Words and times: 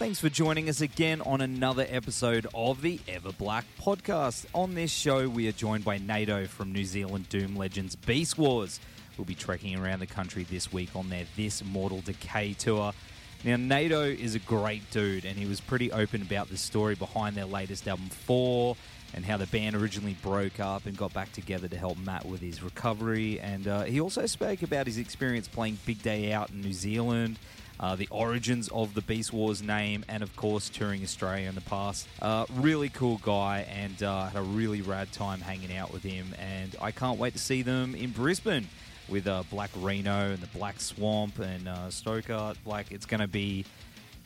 Thanks 0.00 0.18
for 0.18 0.30
joining 0.30 0.70
us 0.70 0.80
again 0.80 1.20
on 1.20 1.42
another 1.42 1.84
episode 1.86 2.46
of 2.54 2.80
the 2.80 2.98
Ever 3.06 3.32
Black 3.32 3.66
podcast. 3.78 4.46
On 4.54 4.74
this 4.74 4.90
show, 4.90 5.28
we 5.28 5.46
are 5.46 5.52
joined 5.52 5.84
by 5.84 5.98
Nato 5.98 6.46
from 6.46 6.72
New 6.72 6.86
Zealand 6.86 7.28
Doom 7.28 7.54
Legends 7.54 7.96
Beast 7.96 8.38
Wars. 8.38 8.80
We'll 9.18 9.26
be 9.26 9.34
trekking 9.34 9.78
around 9.78 9.98
the 9.98 10.06
country 10.06 10.44
this 10.44 10.72
week 10.72 10.96
on 10.96 11.10
their 11.10 11.26
This 11.36 11.62
Mortal 11.62 12.00
Decay 12.00 12.54
tour. 12.54 12.94
Now, 13.44 13.56
Nato 13.56 14.04
is 14.04 14.34
a 14.34 14.38
great 14.38 14.90
dude, 14.90 15.26
and 15.26 15.36
he 15.36 15.44
was 15.44 15.60
pretty 15.60 15.92
open 15.92 16.22
about 16.22 16.48
the 16.48 16.56
story 16.56 16.94
behind 16.94 17.36
their 17.36 17.44
latest 17.44 17.86
album, 17.86 18.08
Four, 18.08 18.78
and 19.12 19.22
how 19.22 19.36
the 19.36 19.48
band 19.48 19.76
originally 19.76 20.16
broke 20.22 20.60
up 20.60 20.86
and 20.86 20.96
got 20.96 21.12
back 21.12 21.30
together 21.32 21.68
to 21.68 21.76
help 21.76 21.98
Matt 21.98 22.24
with 22.24 22.40
his 22.40 22.62
recovery. 22.62 23.38
And 23.38 23.68
uh, 23.68 23.82
he 23.82 24.00
also 24.00 24.24
spoke 24.24 24.62
about 24.62 24.86
his 24.86 24.96
experience 24.96 25.46
playing 25.46 25.76
Big 25.84 26.02
Day 26.02 26.32
Out 26.32 26.48
in 26.48 26.62
New 26.62 26.72
Zealand 26.72 27.38
uh, 27.80 27.96
the 27.96 28.06
origins 28.10 28.68
of 28.68 28.94
the 28.94 29.00
Beast 29.00 29.32
Wars 29.32 29.62
name, 29.62 30.04
and 30.08 30.22
of 30.22 30.36
course 30.36 30.68
touring 30.68 31.02
Australia 31.02 31.48
in 31.48 31.54
the 31.54 31.62
past. 31.62 32.06
Uh, 32.20 32.44
really 32.56 32.90
cool 32.90 33.18
guy, 33.24 33.66
and 33.70 34.02
uh, 34.02 34.26
had 34.26 34.38
a 34.38 34.42
really 34.42 34.82
rad 34.82 35.10
time 35.12 35.40
hanging 35.40 35.74
out 35.76 35.92
with 35.92 36.02
him. 36.02 36.34
And 36.38 36.76
I 36.80 36.90
can't 36.90 37.18
wait 37.18 37.32
to 37.32 37.38
see 37.38 37.62
them 37.62 37.94
in 37.94 38.10
Brisbane 38.10 38.68
with 39.08 39.26
uh, 39.26 39.42
Black 39.50 39.70
Rheno 39.76 40.32
and 40.32 40.38
the 40.38 40.58
Black 40.58 40.80
Swamp 40.80 41.38
and 41.38 41.66
uh, 41.66 41.90
Stoker. 41.90 42.52
Like 42.66 42.92
it's 42.92 43.06
going 43.06 43.20
to 43.20 43.28
be 43.28 43.64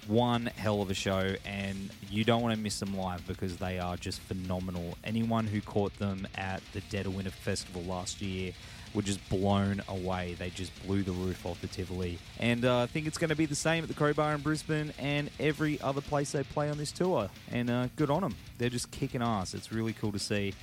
one 0.09 0.47
hell 0.47 0.83
of 0.83 0.91
a 0.91 0.95
show, 0.95 1.35
and 1.47 1.91
you 2.11 2.25
don't 2.25 2.43
want 2.43 2.55
to 2.55 2.61
miss 2.61 2.81
them 2.81 2.97
live 2.97 3.27
because 3.27 3.57
they 3.57 3.79
are 3.79 3.97
just 3.97 4.21
phenomenal. 4.21 4.99
Anyone 5.05 5.47
who 5.47 5.61
caught 5.61 5.97
them 5.99 6.27
at 6.35 6.61
the 6.73 6.81
Dead 6.91 7.07
of 7.07 7.15
Winter 7.15 7.31
Festival 7.31 7.83
last 7.83 8.21
year 8.21 8.53
were 8.95 9.03
just 9.03 9.27
blown 9.29 9.83
away. 9.89 10.37
They 10.39 10.51
just 10.51 10.73
blew 10.87 11.03
the 11.03 11.13
roof 11.13 11.45
off 11.45 11.61
the 11.61 11.67
Tivoli. 11.67 12.19
And 12.39 12.65
uh, 12.65 12.83
I 12.83 12.87
think 12.87 13.07
it's 13.07 13.19
going 13.19 13.31
to 13.31 13.37
be 13.37 13.47
the 13.47 13.55
same 13.55 13.83
at 13.83 13.89
the 13.89 13.95
Crowbar 13.95 14.35
in 14.35 14.41
Brisbane 14.41 14.93
and 14.99 15.31
every 15.41 15.81
other 15.81 16.01
place 16.01 16.33
they 16.33 16.45
play 16.45 16.71
on 16.71 16.79
this 16.79 16.93
tour. 16.93 17.29
And 17.51 17.71
uh, 17.71 17.89
good 17.97 18.11
on 18.11 18.23
them. 18.23 18.37
They're 18.59 18.71
just 18.71 18.91
kicking 18.91 19.23
ass. 19.23 19.55
It's 19.55 19.73
really 19.73 19.93
cool 19.93 20.13
to 20.13 20.19
see. 20.19 20.55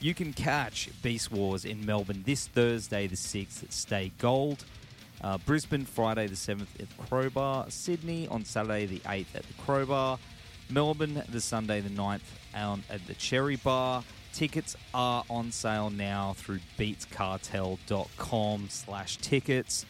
You 0.00 0.14
can 0.14 0.32
catch 0.32 0.90
Beast 1.02 1.32
Wars 1.32 1.64
in 1.64 1.84
Melbourne 1.84 2.22
this 2.24 2.46
Thursday, 2.46 3.06
the 3.06 3.16
6th 3.16 3.64
at 3.64 3.72
Stay 3.72 4.12
Gold. 4.18 4.64
Uh, 5.20 5.38
Brisbane, 5.38 5.84
Friday 5.84 6.28
the 6.28 6.36
7th 6.36 6.68
at 6.78 6.88
the 6.88 7.04
Crowbar. 7.08 7.70
Sydney 7.70 8.28
on 8.28 8.44
Saturday 8.44 8.86
the 8.86 9.00
8th 9.00 9.34
at 9.34 9.42
the 9.42 9.54
Crowbar. 9.64 10.18
Melbourne, 10.70 11.22
the 11.30 11.40
Sunday 11.40 11.80
the 11.80 11.88
9th 11.88 12.20
at 12.54 13.06
the 13.06 13.14
Cherry 13.14 13.56
Bar. 13.56 14.04
Tickets 14.32 14.76
are 14.94 15.24
on 15.28 15.50
sale 15.52 15.90
now 15.90 16.34
through 16.36 16.60
beatscartel.com 16.78 18.66
slash 18.68 19.16
tickets. 19.18 19.86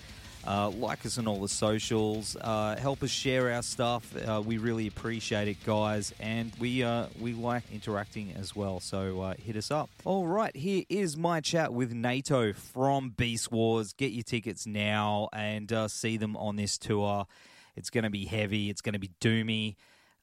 Uh, 0.46 0.69
like 0.72 1.06
us 1.06 1.18
on 1.18 1.28
all 1.28 1.40
the 1.40 1.47
socials. 1.47 2.35
Uh, 2.41 2.75
help 2.75 3.03
us 3.03 3.12
share 3.12 3.52
our 3.52 3.62
stuff. 3.62 4.16
Uh, 4.18 4.41
we 4.44 4.57
really 4.57 4.88
appreciate 4.88 5.47
it, 5.47 5.63
guys, 5.63 6.13
and 6.19 6.52
we 6.59 6.84
uh, 6.84 7.06
we 7.19 7.34
like 7.34 7.63
interacting 7.72 8.34
as 8.38 8.56
well. 8.56 8.79
So 8.79 9.22
uh, 9.22 9.34
hit 9.35 9.56
us 9.56 9.69
up. 9.69 9.90
All 10.03 10.25
right, 10.25 10.56
here 10.56 10.84
is 10.90 11.16
my 11.16 11.41
chat 11.41 11.74
with 11.74 11.94
Nato 11.94 12.53
from 12.53 13.09
Beast 13.12 13.52
Wars. 13.52 13.94
Get 13.94 14.12
your 14.12 14.24
tickets 14.24 14.66
now 14.66 15.29
and 15.31 15.72
uh, 15.72 15.88
see 15.88 16.18
them 16.18 16.35
on 16.35 16.56
this 16.56 16.78
tour. 16.78 17.28
It's 17.75 17.90
going 17.90 18.03
to 18.03 18.09
be 18.09 18.25
heavy. 18.25 18.69
It's 18.69 18.81
going 18.81 18.94
to 18.94 19.00
be 19.00 19.12
doomy. 19.22 19.75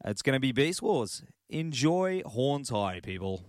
It's 0.05 0.23
going 0.23 0.35
to 0.35 0.41
be 0.41 0.53
Beast 0.53 0.83
Wars. 0.83 1.23
Enjoy 1.49 2.23
Horns 2.27 2.71
High, 2.71 3.01
people. 3.01 3.43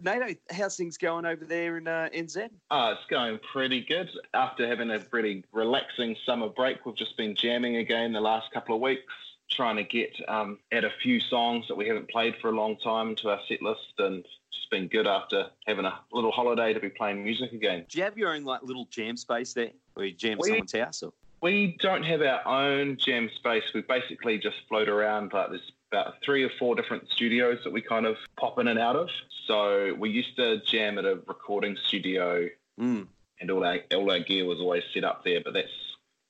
Nato, 0.00 0.34
how's 0.50 0.76
things 0.76 0.98
going 0.98 1.24
over 1.24 1.44
there 1.44 1.78
in 1.78 1.86
uh, 1.86 2.08
NZ? 2.14 2.50
Uh, 2.70 2.94
it's 2.96 3.08
going 3.08 3.38
pretty 3.52 3.84
good. 3.84 4.10
After 4.34 4.66
having 4.66 4.90
a 4.90 4.98
pretty 4.98 5.44
relaxing 5.52 6.16
summer 6.26 6.48
break, 6.48 6.84
we've 6.84 6.96
just 6.96 7.16
been 7.16 7.36
jamming 7.36 7.76
again 7.76 8.12
the 8.12 8.20
last 8.20 8.50
couple 8.52 8.74
of 8.74 8.80
weeks, 8.80 9.12
trying 9.50 9.76
to 9.76 9.84
get 9.84 10.10
um, 10.28 10.58
add 10.72 10.84
a 10.84 10.90
few 11.02 11.20
songs 11.20 11.66
that 11.68 11.76
we 11.76 11.86
haven't 11.86 12.10
played 12.10 12.34
for 12.40 12.50
a 12.50 12.54
long 12.54 12.76
time 12.78 13.14
to 13.16 13.30
our 13.30 13.40
set 13.48 13.62
list, 13.62 13.94
and 13.98 14.24
just 14.52 14.70
been 14.70 14.88
good 14.88 15.06
after 15.06 15.46
having 15.66 15.84
a 15.84 15.98
little 16.12 16.32
holiday 16.32 16.72
to 16.72 16.80
be 16.80 16.88
playing 16.88 17.22
music 17.22 17.52
again. 17.52 17.84
Do 17.88 17.98
you 17.98 18.04
have 18.04 18.18
your 18.18 18.34
own 18.34 18.44
like 18.44 18.62
little 18.62 18.86
jam 18.90 19.16
space 19.16 19.52
there, 19.52 19.70
where 19.94 20.06
you 20.06 20.12
jam 20.12 20.38
we, 20.40 20.48
someone's 20.48 20.72
house? 20.72 21.02
Or? 21.02 21.12
We 21.40 21.76
don't 21.80 22.02
have 22.02 22.20
our 22.20 22.46
own 22.46 22.96
jam 22.96 23.30
space. 23.36 23.64
We 23.74 23.82
basically 23.82 24.38
just 24.38 24.56
float 24.68 24.88
around. 24.88 25.32
Like 25.32 25.50
there's 25.50 25.72
about 25.94 26.14
three 26.24 26.42
or 26.42 26.50
four 26.58 26.74
different 26.74 27.08
studios 27.10 27.58
that 27.64 27.72
we 27.72 27.80
kind 27.80 28.06
of 28.06 28.16
pop 28.38 28.58
in 28.58 28.68
and 28.68 28.78
out 28.78 28.96
of. 28.96 29.08
So 29.46 29.94
we 29.98 30.10
used 30.10 30.36
to 30.36 30.60
jam 30.70 30.98
at 30.98 31.04
a 31.04 31.20
recording 31.26 31.76
studio, 31.86 32.48
mm. 32.80 33.06
and 33.40 33.50
all 33.50 33.64
our 33.64 33.78
all 33.94 34.10
our 34.10 34.20
gear 34.20 34.44
was 34.46 34.58
always 34.58 34.82
set 34.92 35.04
up 35.04 35.24
there. 35.24 35.40
But 35.44 35.54
that's 35.54 35.68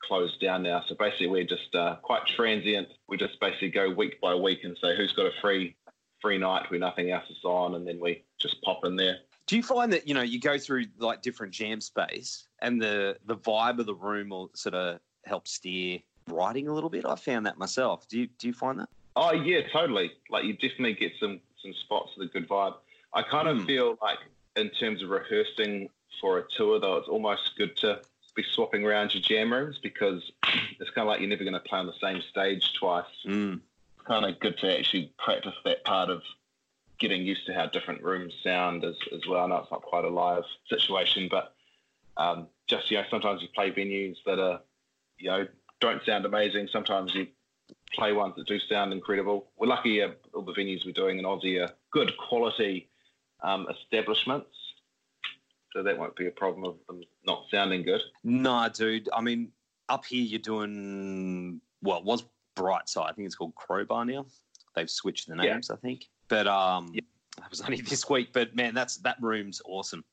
closed 0.03 0.41
down 0.41 0.63
now. 0.63 0.83
So 0.89 0.95
basically, 0.99 1.29
we're 1.29 1.45
just 1.45 1.75
uh, 1.75 1.97
quite 2.03 2.27
transient. 2.27 2.89
We 3.09 3.17
just 3.17 3.41
basically 3.41 3.71
go 3.71 3.91
week 3.91 4.21
by 4.21 4.35
week 4.35 4.65
and 4.65 4.77
say 4.83 4.97
who's 4.97 5.13
got 5.13 5.27
a 5.27 5.33
free 5.41 5.77
free 6.21 6.39
night 6.39 6.71
where 6.71 6.81
nothing 6.81 7.11
else 7.11 7.29
is 7.31 7.45
on, 7.45 7.77
and 7.77 7.87
then 7.87 8.01
we 8.01 8.25
just 8.39 8.61
pop 8.63 8.85
in 8.85 8.97
there. 8.97 9.19
Do 9.47 9.57
you 9.57 9.63
find 9.63 9.93
that 9.93 10.09
you 10.09 10.15
know 10.15 10.23
you 10.23 10.41
go 10.41 10.59
through 10.59 10.87
like 10.99 11.23
different 11.23 11.53
jam 11.53 11.81
space 11.81 12.49
and 12.61 12.81
the 12.81 13.17
the 13.27 13.37
vibe 13.37 13.79
of 13.79 13.87
the 13.87 13.95
room 13.95 14.31
will 14.31 14.51
sort 14.55 14.75
of 14.75 15.01
help 15.25 15.47
steer 15.49 16.01
writing 16.29 16.69
a 16.69 16.73
little 16.73 16.91
bit? 16.91 17.05
I 17.05 17.15
found 17.15 17.47
that 17.47 17.59
myself. 17.59 18.09
Do 18.09 18.19
you 18.19 18.27
do 18.39 18.49
you 18.49 18.55
find 18.55 18.81
that? 18.81 18.89
Oh 19.17 19.33
yeah, 19.33 19.61
totally. 19.73 20.13
Like 20.31 20.45
you 20.45 20.55
definitely 20.55 20.95
get 20.95 21.13
some 21.21 21.41
some 21.63 21.73
spots 21.73 22.11
with 22.17 22.29
a 22.29 22.33
good 22.33 22.49
vibe. 22.49 22.75
I 23.13 23.23
kind 23.23 23.49
of 23.49 23.59
mm. 23.59 23.67
feel 23.67 23.99
like 24.03 24.19
in 24.57 24.71
terms 24.71 25.03
of 25.03 25.11
rehearsing 25.11 25.89
for 26.21 26.39
a 26.39 26.45
tour, 26.57 26.81
though. 26.81 26.97
It's 26.97 27.09
almost 27.09 27.53
good 27.57 27.77
to 27.79 28.01
be 28.35 28.45
swapping 28.53 28.85
around 28.85 29.15
your 29.15 29.23
jam 29.23 29.53
rooms 29.53 29.79
because 29.83 30.23
it's 30.81 30.91
kind 30.91 31.07
of 31.07 31.09
like 31.09 31.21
you're 31.21 31.29
never 31.29 31.45
going 31.45 31.55
to 31.55 31.61
play 31.61 31.79
on 31.79 31.87
the 31.87 31.93
same 32.01 32.21
stage 32.31 32.73
twice. 32.79 33.05
Mm. 33.27 33.61
It's 33.97 34.07
kind 34.07 34.25
of 34.25 34.41
good 34.41 34.59
to 34.59 34.79
actually 34.79 35.13
practice 35.19 35.55
that 35.65 35.85
part 35.85 36.11
of 36.11 36.23
getting 36.99 37.23
used 37.23 37.47
to 37.47 37.55
how 37.55 37.67
different 37.67 38.03
rooms 38.03 38.33
sound 38.43 38.85
as, 38.85 38.97
as 39.13 39.21
well. 39.29 39.45
I 39.45 39.49
know 39.49 39.57
it's 39.57 39.71
not 39.71 39.83
quite 39.83 40.05
a 40.05 40.09
live 40.09 40.45
situation, 40.69 41.29
but 41.31 41.55
um, 42.17 42.49
just, 42.69 42.91
you 42.91 42.97
know, 42.97 43.05
sometimes 43.11 43.43
you 43.43 43.49
play 43.55 43.71
venues 43.71 44.17
that 44.27 44.39
are, 44.39 44.61
you 45.19 45.31
know, 45.31 45.47
don't 45.81 46.05
sound 46.05 46.25
amazing. 46.25 46.69
Sometimes 46.73 47.15
you 47.15 47.27
play 47.93 48.13
ones 48.13 48.35
that 48.37 48.47
do 48.47 48.59
sound 48.69 48.93
incredible. 48.93 49.51
We're 49.57 49.69
lucky 49.69 50.03
uh, 50.03 50.11
all 50.33 50.43
the 50.43 50.53
venues 50.53 50.85
we're 50.85 50.93
doing 50.93 51.19
in 51.19 51.25
Aussie 51.25 51.63
are 51.65 51.73
good 51.93 52.13
quality 52.17 52.89
um, 53.43 53.67
establishments. 53.71 54.49
So 55.73 55.83
that 55.83 55.99
won't 55.99 56.15
be 56.17 56.27
a 56.29 56.31
problem 56.31 56.65
of 56.65 56.77
them 56.87 57.03
not 57.27 57.45
sounding 57.51 57.83
good. 57.83 58.01
Nah, 58.23 58.69
dude. 58.69 59.09
I 59.13 59.21
mean, 59.21 59.51
up 59.89 60.05
here 60.05 60.23
you're 60.23 60.39
doing 60.39 61.61
well. 61.83 61.99
It 61.99 62.05
was 62.05 62.25
Brightside. 62.57 63.11
I 63.11 63.13
think 63.13 63.27
it's 63.27 63.35
called 63.35 63.55
Crowbar 63.57 64.05
now. 64.05 64.27
They've 64.77 64.91
switched 64.91 65.29
the 65.29 65.35
names, 65.35 65.71
I 65.71 65.77
think. 65.77 66.07
But 66.29 66.47
um, 66.47 66.91
Yeah. 66.95 67.01
that 67.39 67.51
was 67.51 67.61
only 67.67 67.81
this 67.81 68.09
week. 68.09 68.33
But 68.33 68.55
man, 68.55 68.73
that's 68.75 68.99
that 68.99 69.17
room's 69.21 69.61
awesome. 69.65 70.05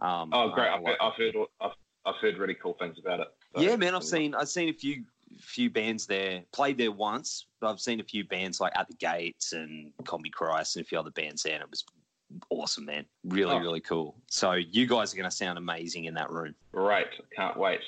Um, 0.00 0.30
Oh, 0.32 0.50
great! 0.50 0.68
I 0.68 0.76
I've, 0.76 0.82
like 0.82 0.96
I've 1.00 1.14
heard 1.14 1.34
I've, 1.60 1.70
I've 2.06 2.14
heard 2.20 2.38
really 2.38 2.54
cool 2.54 2.76
things 2.78 2.98
about 2.98 3.20
it. 3.20 3.28
So- 3.56 3.62
yeah, 3.62 3.76
man, 3.76 3.94
I've 3.94 4.04
seen 4.04 4.34
I've 4.34 4.48
seen 4.48 4.68
a 4.68 4.72
few 4.74 5.04
few 5.38 5.70
bands 5.70 6.06
there. 6.06 6.42
Played 6.52 6.78
there 6.78 6.92
once, 6.92 7.46
but 7.60 7.70
I've 7.70 7.80
seen 7.80 8.00
a 8.00 8.04
few 8.04 8.24
bands 8.24 8.60
like 8.60 8.72
At 8.76 8.88
the 8.88 8.94
Gates 8.96 9.52
and 9.52 9.92
Combichrist 10.04 10.76
and 10.76 10.84
a 10.84 10.88
few 10.88 10.98
other 10.98 11.10
bands 11.12 11.42
there, 11.42 11.54
and 11.54 11.62
it 11.62 11.70
was 11.70 11.84
awesome, 12.50 12.84
man. 12.86 13.04
Really, 13.24 13.54
Oh. 13.54 13.58
really 13.60 13.80
cool. 13.80 14.16
So 14.28 14.52
you 14.52 14.86
guys 14.86 15.12
are 15.12 15.16
going 15.16 15.28
to 15.28 15.34
sound 15.34 15.58
amazing 15.58 16.04
in 16.04 16.14
that 16.14 16.30
room. 16.30 16.54
Great! 16.72 17.08
Can't 17.36 17.56
wait. 17.56 17.80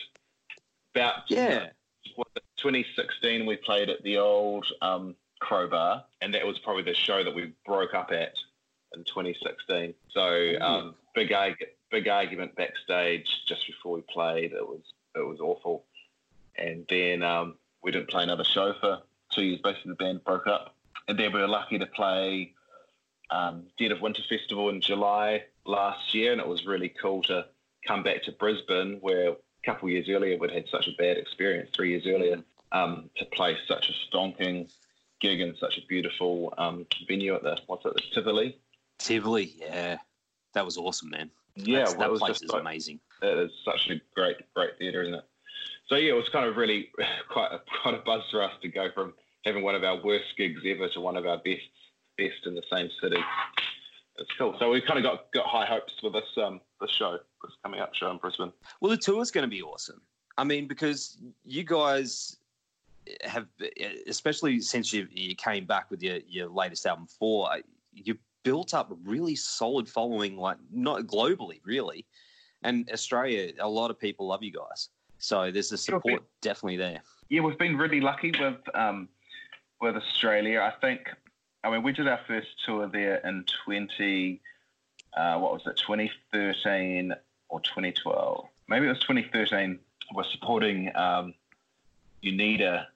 About 0.95 1.23
Yeah. 1.29 1.71
what, 2.17 2.29
2016, 2.59 3.47
we 3.47 3.57
played 3.57 3.89
at 3.89 4.03
the 4.03 4.19
old 4.19 4.67
um, 4.83 5.17
Crowbar, 5.41 6.05
and 6.21 6.33
that 6.35 6.47
was 6.47 6.59
probably 6.61 6.83
the 6.83 6.95
show 6.95 7.25
that 7.25 7.35
we 7.35 7.53
broke 7.67 7.95
up 7.95 8.13
at 8.13 8.35
in 8.95 9.05
2016. 9.05 9.95
So 10.11 10.55
um, 10.61 10.95
big 11.15 11.33
arg- 11.33 11.65
big 11.91 12.09
argument 12.09 12.55
backstage 12.57 13.27
just 13.49 13.67
before 13.67 13.95
we 13.97 14.03
played. 14.03 14.53
It 14.53 14.67
was 14.67 14.83
it 15.17 15.21
was 15.27 15.41
awful, 15.41 15.87
and 16.57 16.85
then 16.89 17.23
um, 17.23 17.57
we 17.83 17.91
didn't 17.91 18.09
play 18.11 18.23
another 18.23 18.45
show 18.45 18.75
for 18.81 19.01
two 19.33 19.43
years. 19.43 19.61
Basically, 19.63 19.91
the 19.93 19.97
band 19.97 20.25
broke 20.25 20.47
up, 20.47 20.75
and 21.09 21.19
then 21.19 21.33
we 21.33 21.41
were 21.41 21.49
lucky 21.49 21.79
to 21.79 21.87
play 21.87 22.55
um, 23.31 23.65
Dead 23.79 23.93
of 23.93 24.01
Winter 24.01 24.23
Festival 24.29 24.69
in 24.69 24.81
July 24.81 25.45
last 25.65 26.15
year, 26.15 26.33
and 26.33 26.41
it 26.41 26.47
was 26.47 26.67
really 26.67 26.93
cool 27.01 27.23
to 27.25 27.47
come 27.87 28.03
back 28.03 28.23
to 28.25 28.33
Brisbane, 28.33 28.99
where 29.01 29.31
a 29.31 29.37
couple 29.65 29.89
of 29.89 29.93
years 29.93 30.09
earlier 30.09 30.37
we'd 30.39 30.51
had 30.51 30.69
such 30.71 30.87
a 30.89 30.93
bad 30.99 31.17
experience, 31.17 31.71
three 31.75 31.91
years 31.91 32.07
earlier, 32.07 32.43
um, 32.73 33.11
to 33.17 33.25
play 33.27 33.57
such 33.67 33.91
a 33.91 34.17
stonking 34.17 34.71
gig 35.21 35.41
in 35.41 35.55
such 35.57 35.79
a 35.79 35.87
beautiful 35.89 36.53
um, 36.59 36.87
venue 37.09 37.35
at 37.35 37.43
the 37.43 37.59
what's 37.67 37.85
it, 37.87 37.95
the 37.95 38.03
Tivoli. 38.13 38.59
Tivoli, 38.99 39.53
yeah, 39.57 39.99
that 40.55 40.65
was 40.65 40.77
awesome, 40.77 41.11
man. 41.11 41.31
Yeah, 41.55 41.85
well, 41.85 41.99
that 41.99 42.11
was 42.11 42.21
place 42.21 42.31
just 42.31 42.45
is 42.45 42.51
like- 42.51 42.61
amazing. 42.63 43.01
it 43.23 43.39
is 43.39 43.51
such 43.65 43.89
a 43.91 44.01
great, 44.15 44.37
great 44.55 44.79
theatre, 44.79 45.03
isn't 45.03 45.15
it? 45.15 45.25
So 45.93 45.97
yeah, 45.99 46.13
it 46.13 46.17
was 46.17 46.29
kind 46.33 46.47
of 46.47 46.57
really 46.57 46.89
quite 47.31 47.53
a, 47.53 47.61
quite 47.83 47.95
a 47.95 47.99
buzz 47.99 48.23
for 48.31 48.43
us 48.43 48.53
to 48.63 48.69
go 48.69 48.89
from 48.95 49.13
having 49.45 49.63
one 49.63 49.75
of 49.75 49.85
our 49.85 50.03
worst 50.03 50.25
gigs 50.39 50.63
ever 50.67 50.89
to 50.89 51.01
one 51.01 51.19
of 51.19 51.27
our 51.27 51.37
best 51.37 51.61
best 52.17 52.47
in 52.47 52.55
the 52.55 52.63
same 52.73 52.89
city. 53.03 53.21
It's 54.17 54.31
cool. 54.39 54.57
So 54.59 54.71
we 54.71 54.81
kind 54.81 54.99
of 54.99 55.05
got, 55.05 55.31
got 55.33 55.45
high 55.45 55.67
hopes 55.67 55.93
for 56.01 56.11
this 56.11 56.25
um 56.43 56.63
this 56.81 56.91
show, 56.93 57.19
this 57.43 57.53
coming 57.63 57.81
up 57.81 57.95
show 57.95 58.11
in 58.11 58.17
Brisbane. 58.17 58.53
Well, 58.81 58.91
the 58.91 58.97
tour 58.97 59.21
is 59.21 59.31
going 59.31 59.43
to 59.43 59.51
be 59.51 59.61
awesome. 59.61 60.01
I 60.39 60.45
mean, 60.45 60.67
because 60.67 61.19
you 61.45 61.63
guys 61.63 62.39
have, 63.25 63.49
especially 64.07 64.61
since 64.61 64.95
you, 64.95 65.09
you 65.11 65.35
came 65.35 65.67
back 65.67 65.91
with 65.91 66.03
your, 66.03 66.21
your 66.27 66.49
latest 66.49 66.87
album, 66.87 67.07
Four, 67.07 67.51
you 67.93 68.17
built 68.45 68.73
up 68.73 68.91
a 68.91 68.95
really 69.05 69.37
solid 69.37 69.87
following, 69.87 70.39
like 70.39 70.57
not 70.73 71.03
globally, 71.03 71.61
really. 71.67 72.07
And 72.63 72.89
Australia, 72.91 73.53
a 73.61 73.69
lot 73.69 73.91
of 73.91 73.99
people 73.99 74.29
love 74.29 74.43
you 74.43 74.53
guys. 74.53 74.89
So 75.23 75.53
there's 75.53 75.69
the 75.69 75.79
support 75.79 76.25
definitely 76.41 76.79
there. 76.79 77.01
Yeah, 77.29 77.43
we've 77.43 77.59
been 77.59 77.77
really 77.79 78.01
lucky 78.01 78.33
with 78.41 78.57
um, 78.75 79.09
with 79.81 79.97
Australia. 79.97 80.61
I 80.61 80.73
think. 80.81 81.09
I 81.63 81.71
mean, 81.71 81.85
we 81.85 81.93
did 81.93 82.09
our 82.09 82.19
first 82.27 82.49
tour 82.67 82.89
there 82.93 83.19
in 83.19 83.45
twenty. 83.65 84.41
Uh, 85.17 85.39
what 85.39 85.53
was 85.53 85.63
it? 85.67 85.77
Twenty 85.79 86.11
thirteen 86.33 87.15
or 87.49 87.61
twenty 87.61 87.93
twelve? 87.93 88.47
Maybe 88.69 88.87
it 88.87 88.89
was 88.89 88.99
twenty 88.99 89.29
thirteen. 89.33 89.79
We're 90.13 90.25
supporting 90.25 90.91
um, 90.97 91.35
Unida. 92.25 92.87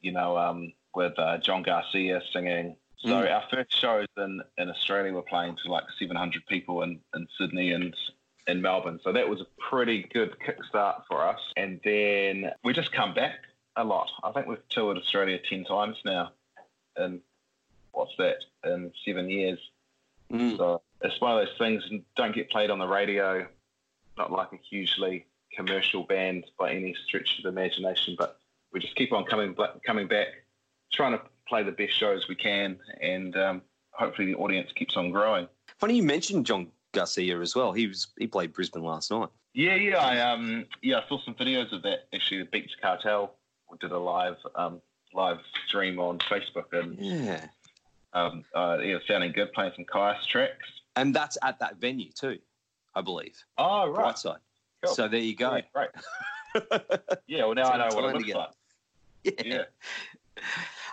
You 0.00 0.12
know, 0.12 0.38
um, 0.38 0.72
with 0.94 1.18
uh, 1.18 1.38
John 1.38 1.62
Garcia 1.64 2.22
singing. 2.32 2.76
So 2.98 3.08
Mm. 3.08 3.34
our 3.34 3.42
first 3.50 3.76
shows 3.80 4.06
in, 4.16 4.40
in 4.58 4.70
Australia 4.70 5.12
were 5.12 5.22
playing 5.22 5.56
to 5.64 5.72
like 5.72 5.82
700 5.98 6.46
people 6.46 6.82
in, 6.84 7.00
in 7.16 7.26
Sydney 7.36 7.72
and 7.72 7.92
in 8.46 8.60
Melbourne. 8.60 9.00
So 9.02 9.12
that 9.12 9.28
was 9.28 9.40
a 9.40 9.46
pretty 9.70 10.08
good 10.12 10.36
kickstart 10.40 11.02
for 11.08 11.26
us. 11.26 11.40
And 11.56 11.80
then 11.84 12.50
we 12.64 12.72
just 12.72 12.92
come 12.92 13.14
back 13.14 13.36
a 13.76 13.84
lot. 13.84 14.10
I 14.22 14.32
think 14.32 14.46
we've 14.46 14.68
toured 14.68 14.96
Australia 14.96 15.38
10 15.48 15.64
times 15.64 15.96
now. 16.04 16.32
And 16.96 17.20
what's 17.92 18.12
that? 18.18 18.36
In 18.64 18.92
seven 19.04 19.30
years. 19.30 19.58
Mm. 20.32 20.56
So 20.56 20.82
it's 21.02 21.20
one 21.20 21.38
of 21.38 21.46
those 21.46 21.56
things 21.58 21.84
don't 22.16 22.34
get 22.34 22.50
played 22.50 22.70
on 22.70 22.78
the 22.78 22.86
radio. 22.86 23.46
Not 24.16 24.30
like 24.30 24.52
a 24.52 24.58
hugely 24.68 25.26
commercial 25.54 26.04
band 26.04 26.44
by 26.58 26.72
any 26.72 26.94
stretch 27.06 27.38
of 27.38 27.44
the 27.44 27.48
imagination, 27.48 28.16
but 28.18 28.38
we 28.72 28.80
just 28.80 28.94
keep 28.96 29.12
on 29.12 29.24
coming 29.24 29.56
coming 29.84 30.06
back, 30.06 30.28
trying 30.92 31.12
to 31.12 31.22
play 31.48 31.62
the 31.62 31.72
best 31.72 31.98
shows 31.98 32.28
we 32.28 32.34
can, 32.34 32.78
and 33.00 33.36
um, 33.36 33.62
hopefully 33.90 34.32
the 34.32 34.38
audience 34.38 34.70
keeps 34.74 34.96
on 34.96 35.10
growing. 35.10 35.48
Funny 35.78 35.96
you 35.96 36.02
mentioned 36.02 36.46
John 36.46 36.68
Garcia 36.92 37.40
as 37.40 37.54
well. 37.56 37.72
He 37.72 37.86
was 37.86 38.08
he 38.18 38.26
played 38.26 38.52
Brisbane 38.52 38.84
last 38.84 39.10
night. 39.10 39.28
Yeah, 39.54 39.74
yeah, 39.74 39.98
I 39.98 40.18
um, 40.20 40.66
yeah, 40.82 41.00
I 41.00 41.08
saw 41.08 41.18
some 41.24 41.34
videos 41.34 41.72
of 41.72 41.82
that 41.82 42.08
actually. 42.14 42.38
The 42.38 42.44
Beats 42.46 42.74
Cartel 42.80 43.34
we 43.70 43.78
did 43.78 43.90
a 43.90 43.98
live 43.98 44.36
um, 44.54 44.80
live 45.14 45.38
stream 45.66 45.98
on 45.98 46.18
Facebook, 46.20 46.72
and 46.72 46.98
Yeah. 46.98 47.46
um, 48.12 48.44
uh, 48.54 48.78
yeah, 48.82 48.98
sounding 49.08 49.32
good, 49.32 49.52
playing 49.52 49.72
some 49.74 49.84
Kyuss 49.86 50.24
tracks. 50.26 50.68
And 50.96 51.14
that's 51.14 51.38
at 51.42 51.58
that 51.60 51.76
venue 51.76 52.12
too, 52.12 52.38
I 52.94 53.00
believe. 53.00 53.42
Oh, 53.58 53.88
right, 53.88 54.14
Brightside. 54.14 54.38
Cool. 54.84 54.94
So 54.94 55.08
there 55.08 55.20
you 55.20 55.34
go. 55.34 55.56
Yeah, 55.56 55.62
great. 55.72 55.90
yeah, 57.26 57.44
well 57.46 57.54
now 57.54 57.70
I 57.70 57.88
know 57.88 57.94
what 57.96 58.14
it 58.14 58.18
looks 58.18 58.34
like. 58.34 58.50
Yeah. 59.24 59.32
Yeah. 59.44 60.42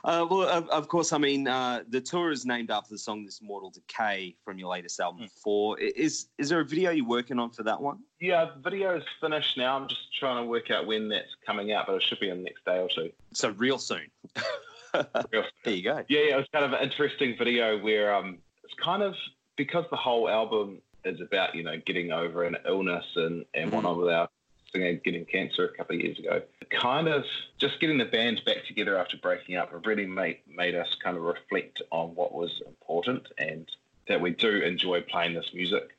Uh, 0.04 0.26
well, 0.30 0.44
of, 0.48 0.68
of 0.70 0.88
course, 0.88 1.12
I 1.14 1.18
mean, 1.18 1.48
uh, 1.48 1.84
the 1.90 2.02
tour 2.02 2.32
is 2.32 2.46
named 2.46 2.72
after 2.72 2.94
the 2.94 2.98
song 2.98 3.26
"This 3.26 3.42
Mortal 3.42 3.70
Decay" 3.70 4.36
from 4.44 4.58
your 4.58 4.70
latest 4.70 5.00
album. 5.00 5.26
Mm. 5.26 5.32
Four 5.44 5.80
is 5.80 6.28
is 6.38 6.50
there 6.50 6.60
a 6.60 6.66
video 6.66 6.92
you're 6.92 7.06
working 7.06 7.40
on 7.40 7.52
for 7.52 7.64
that 7.64 7.82
one? 7.82 8.00
Yeah, 8.20 8.52
the 8.64 8.70
is 8.96 9.04
finished 9.20 9.58
now. 9.58 9.76
I'm 9.78 9.88
just 9.88 10.14
trying 10.20 10.44
to 10.44 10.48
work 10.50 10.72
out 10.72 10.88
when 10.88 11.10
that's 11.10 11.36
coming 11.46 11.72
out, 11.72 11.88
but 11.88 11.96
it 11.96 12.04
should 12.04 12.20
be 12.20 12.30
in 12.30 12.38
the 12.38 12.44
next 12.44 12.66
day 12.66 12.80
or 12.80 12.90
two. 12.90 13.12
So 13.34 13.50
real 13.52 13.78
soon. 13.78 14.10
Real 15.32 15.44
there 15.64 15.74
you 15.76 15.84
go. 15.84 16.04
Yeah, 16.10 16.22
yeah, 16.22 16.34
it 16.34 16.38
was 16.38 16.48
kind 16.52 16.66
of 16.66 16.74
an 16.74 16.82
interesting 16.82 17.36
video 17.38 17.78
where 17.80 18.12
um, 18.12 18.40
it's 18.64 18.74
kind 18.84 19.04
of 19.04 19.14
because 19.56 19.86
the 19.92 19.98
whole 19.98 20.28
album 20.28 20.82
is 21.06 21.22
about 21.22 21.54
you 21.54 21.64
know 21.64 21.80
getting 21.86 22.12
over 22.12 22.44
an 22.44 22.58
illness 22.68 23.06
and 23.16 23.46
and 23.54 23.70
Mhm. 23.70 23.76
whatnot 23.76 23.98
with 23.98 24.10
our 24.10 24.30
getting 24.74 25.26
cancer 25.26 25.66
a 25.66 25.78
couple 25.78 25.96
of 25.96 26.02
years 26.02 26.20
ago. 26.20 26.42
Kind 26.70 27.08
of 27.08 27.24
just 27.58 27.80
getting 27.80 27.98
the 27.98 28.06
band 28.06 28.42
back 28.46 28.66
together 28.68 28.98
after 28.98 29.18
breaking 29.18 29.56
up 29.56 29.72
really 29.86 30.06
made 30.06 30.40
made 30.48 30.76
us 30.76 30.96
kind 31.04 31.18
of 31.18 31.24
reflect 31.24 31.82
on 31.92 32.16
what 32.16 32.34
was 32.34 32.62
important 32.66 33.28
and 33.38 33.68
that 34.08 34.22
we 34.22 34.32
do 34.32 34.62
enjoy 34.62 35.02
playing 35.02 35.34
this 35.34 35.52
music. 35.54 35.90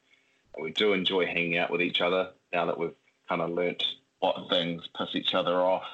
And 0.54 0.64
we 0.64 0.72
do 0.72 0.92
enjoy 0.92 1.26
hanging 1.26 1.58
out 1.58 1.70
with 1.70 1.82
each 1.82 2.00
other 2.00 2.30
now 2.52 2.66
that 2.66 2.78
we've 2.78 2.94
kind 3.28 3.42
of 3.42 3.50
learnt 3.50 3.84
what 4.20 4.48
things 4.50 4.82
piss 4.96 5.14
each 5.14 5.34
other 5.34 5.54
off 5.54 5.84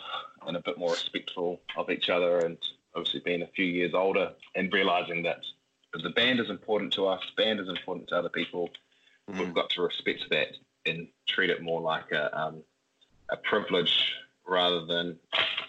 and 0.46 0.56
a 0.56 0.62
bit 0.62 0.78
more 0.78 0.92
respectful 0.92 1.60
of 1.76 1.90
each 1.90 2.08
other 2.08 2.38
and 2.40 2.56
obviously 2.94 3.20
being 3.20 3.42
a 3.42 3.46
few 3.48 3.66
years 3.66 3.94
older 3.94 4.32
and 4.54 4.72
realizing 4.72 5.22
that 5.22 5.40
the 6.02 6.10
band 6.10 6.40
is 6.40 6.50
important 6.50 6.92
to 6.92 7.06
us, 7.06 7.22
band 7.36 7.60
is 7.60 7.68
important 7.68 8.08
to 8.08 8.16
other 8.16 8.28
people, 8.28 8.70
Mm. 9.30 9.38
we've 9.40 9.54
got 9.54 9.70
to 9.70 9.82
respect 9.82 10.24
that 10.30 10.56
and 10.86 11.08
treat 11.28 11.50
it 11.50 11.62
more 11.62 11.80
like 11.80 12.12
a, 12.12 12.38
um, 12.38 12.62
a 13.30 13.36
privilege 13.36 14.14
rather 14.46 14.84
than 14.86 15.18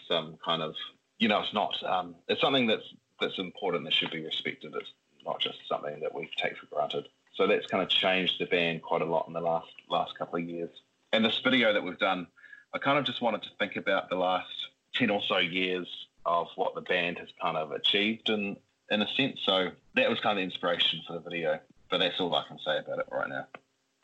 some 0.08 0.38
kind 0.44 0.62
of, 0.62 0.76
you 1.18 1.28
know, 1.28 1.42
it's 1.42 1.54
not, 1.54 1.76
um, 1.84 2.16
it's 2.28 2.42
something 2.42 2.68
that's, 2.68 2.94
that's 3.20 3.40
important 3.40 3.84
that 3.84 3.94
should 3.94 4.12
be 4.12 4.24
respected. 4.24 4.74
It's 4.76 4.92
not 5.26 5.40
just 5.40 5.58
something 5.68 6.00
that 6.02 6.14
we 6.14 6.30
take 6.38 6.58
for 6.58 6.68
granted. 6.68 7.08
So 7.36 7.48
that's 7.48 7.68
kind 7.68 7.84
of 7.84 7.90
changed 7.90 8.40
the 8.40 8.46
band 8.46 8.82
quite 8.82 9.02
a 9.02 9.06
lot 9.06 9.28
in 9.28 9.34
the 9.34 9.42
last, 9.42 9.72
last 9.90 10.18
couple 10.18 10.40
of 10.40 10.48
years. 10.48 10.70
And 11.14 11.24
this 11.24 11.40
video 11.44 11.74
that 11.74 11.84
we've 11.84 12.00
done, 12.00 12.28
I 12.74 12.80
kind 12.80 12.98
of 12.98 13.06
just 13.06 13.22
wanted 13.22 13.44
to 13.44 13.50
think 13.60 13.76
about 13.76 14.10
the 14.10 14.16
last 14.16 14.50
10 14.96 15.10
or 15.10 15.22
so 15.22 15.38
years 15.38 15.88
of 16.26 16.48
what 16.56 16.76
the 16.76 16.82
band 16.82 17.20
has 17.20 17.30
kind 17.42 17.58
of 17.58 17.72
achieved 17.72 18.30
in, 18.30 18.58
in 18.92 19.02
a 19.02 19.08
sense. 19.16 19.40
So 19.46 19.70
that 19.96 20.10
was 20.10 20.20
kind 20.20 20.38
of 20.38 20.42
the 20.42 20.44
inspiration 20.44 21.02
for 21.08 21.14
the 21.14 21.20
video. 21.20 21.60
But 21.90 22.00
that's 22.00 22.20
all 22.20 22.36
I 22.36 22.44
can 22.48 22.60
say 22.60 22.80
about 22.80 23.00
it 23.00 23.08
right 23.12 23.30
now. 23.30 23.48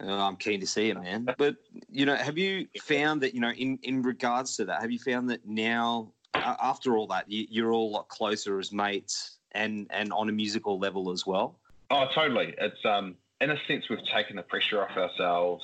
Uh, 0.04 0.28
I'm 0.28 0.36
keen 0.36 0.60
to 0.60 0.68
see 0.68 0.90
it, 0.90 1.02
man. 1.02 1.28
But 1.38 1.56
you 1.90 2.06
know, 2.06 2.16
have 2.16 2.38
you 2.38 2.68
found 2.82 3.22
that 3.22 3.34
you 3.34 3.40
know, 3.40 3.52
in 3.52 3.80
in 3.84 4.02
regards 4.02 4.58
to 4.58 4.66
that, 4.66 4.82
have 4.82 4.92
you 4.92 5.00
found 5.00 5.30
that 5.30 5.46
now, 5.48 6.12
after 6.34 6.98
all 6.98 7.08
that, 7.08 7.32
you, 7.32 7.46
you're 7.50 7.72
all 7.72 7.90
a 7.90 7.94
lot 7.94 8.10
closer 8.10 8.60
as 8.60 8.72
mates 8.72 9.38
and 9.54 9.88
and 9.92 10.12
on 10.12 10.30
a 10.30 10.32
musical 10.32 10.80
level 10.80 11.12
as 11.12 11.26
well? 11.26 11.60
Oh, 11.90 12.08
totally. 12.14 12.54
It's 12.58 12.84
um, 12.86 13.16
in 13.40 13.52
a 13.52 13.58
sense 13.68 13.90
we've 13.90 14.06
taken 14.14 14.36
the 14.36 14.42
pressure 14.42 14.82
off 14.82 14.98
ourselves 14.98 15.64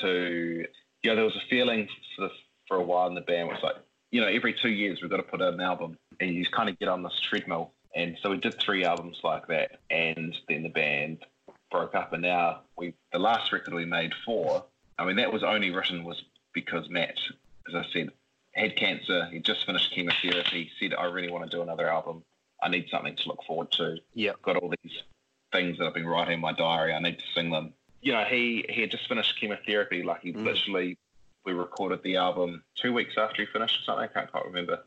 to, 0.00 0.66
you 1.02 1.10
know, 1.10 1.14
there 1.14 1.24
was 1.24 1.36
a 1.36 1.48
feeling 1.48 1.88
for 2.16 2.28
for 2.68 2.76
a 2.76 2.82
while 2.82 3.06
in 3.08 3.14
the 3.14 3.20
band 3.20 3.48
was 3.48 3.60
like, 3.62 3.76
you 4.10 4.20
know, 4.20 4.26
every 4.26 4.54
two 4.54 4.70
years 4.70 5.00
we've 5.00 5.10
got 5.10 5.18
to 5.18 5.22
put 5.22 5.40
out 5.40 5.54
an 5.54 5.60
album, 5.60 5.96
and 6.20 6.34
you 6.34 6.42
just 6.42 6.54
kind 6.54 6.68
of 6.68 6.78
get 6.78 6.88
on 6.88 7.02
this 7.02 7.18
treadmill. 7.20 7.72
And 7.94 8.16
so 8.22 8.30
we 8.30 8.38
did 8.38 8.58
three 8.58 8.84
albums 8.84 9.20
like 9.22 9.46
that, 9.48 9.80
and 9.90 10.34
then 10.48 10.62
the 10.62 10.68
band 10.68 11.18
broke 11.72 11.94
up, 11.94 12.12
and 12.12 12.22
now 12.22 12.60
we 12.76 12.94
the 13.12 13.18
last 13.18 13.50
record 13.50 13.74
we 13.74 13.84
made 13.84 14.12
for. 14.24 14.64
I 14.98 15.04
mean, 15.04 15.16
that 15.16 15.32
was 15.32 15.42
only 15.42 15.70
written 15.70 16.04
was 16.04 16.22
because 16.54 16.88
Matt, 16.88 17.16
as 17.68 17.74
I 17.74 17.84
said, 17.92 18.10
had 18.52 18.76
cancer. 18.76 19.26
He 19.32 19.40
just 19.40 19.66
finished 19.66 19.92
chemotherapy. 19.92 20.70
Said, 20.78 20.94
"I 20.94 21.06
really 21.06 21.30
want 21.30 21.50
to 21.50 21.56
do 21.56 21.62
another 21.62 21.90
album. 21.90 22.22
I 22.62 22.68
need 22.68 22.88
something 22.90 23.16
to 23.16 23.28
look 23.28 23.42
forward 23.44 23.72
to." 23.72 23.96
Yeah, 24.14 24.32
got 24.42 24.56
all 24.56 24.72
these 24.82 25.02
things 25.50 25.78
that 25.78 25.86
I've 25.86 25.94
been 25.94 26.06
writing 26.06 26.34
in 26.34 26.40
my 26.40 26.52
diary. 26.52 26.92
I 26.92 27.00
need 27.00 27.18
to 27.18 27.24
sing 27.34 27.50
them. 27.50 27.72
You 28.02 28.12
know, 28.12 28.24
he 28.24 28.64
he 28.68 28.82
had 28.82 28.90
just 28.90 29.08
finished 29.08 29.40
chemotherapy. 29.40 30.02
Like 30.02 30.20
he 30.22 30.32
mm. 30.32 30.44
literally, 30.44 30.98
we 31.44 31.52
recorded 31.52 32.02
the 32.04 32.16
album 32.16 32.62
two 32.76 32.92
weeks 32.92 33.14
after 33.16 33.42
he 33.42 33.46
finished 33.52 33.80
or 33.80 33.82
something. 33.84 34.04
I 34.04 34.12
can't 34.12 34.30
quite 34.30 34.44
remember 34.44 34.82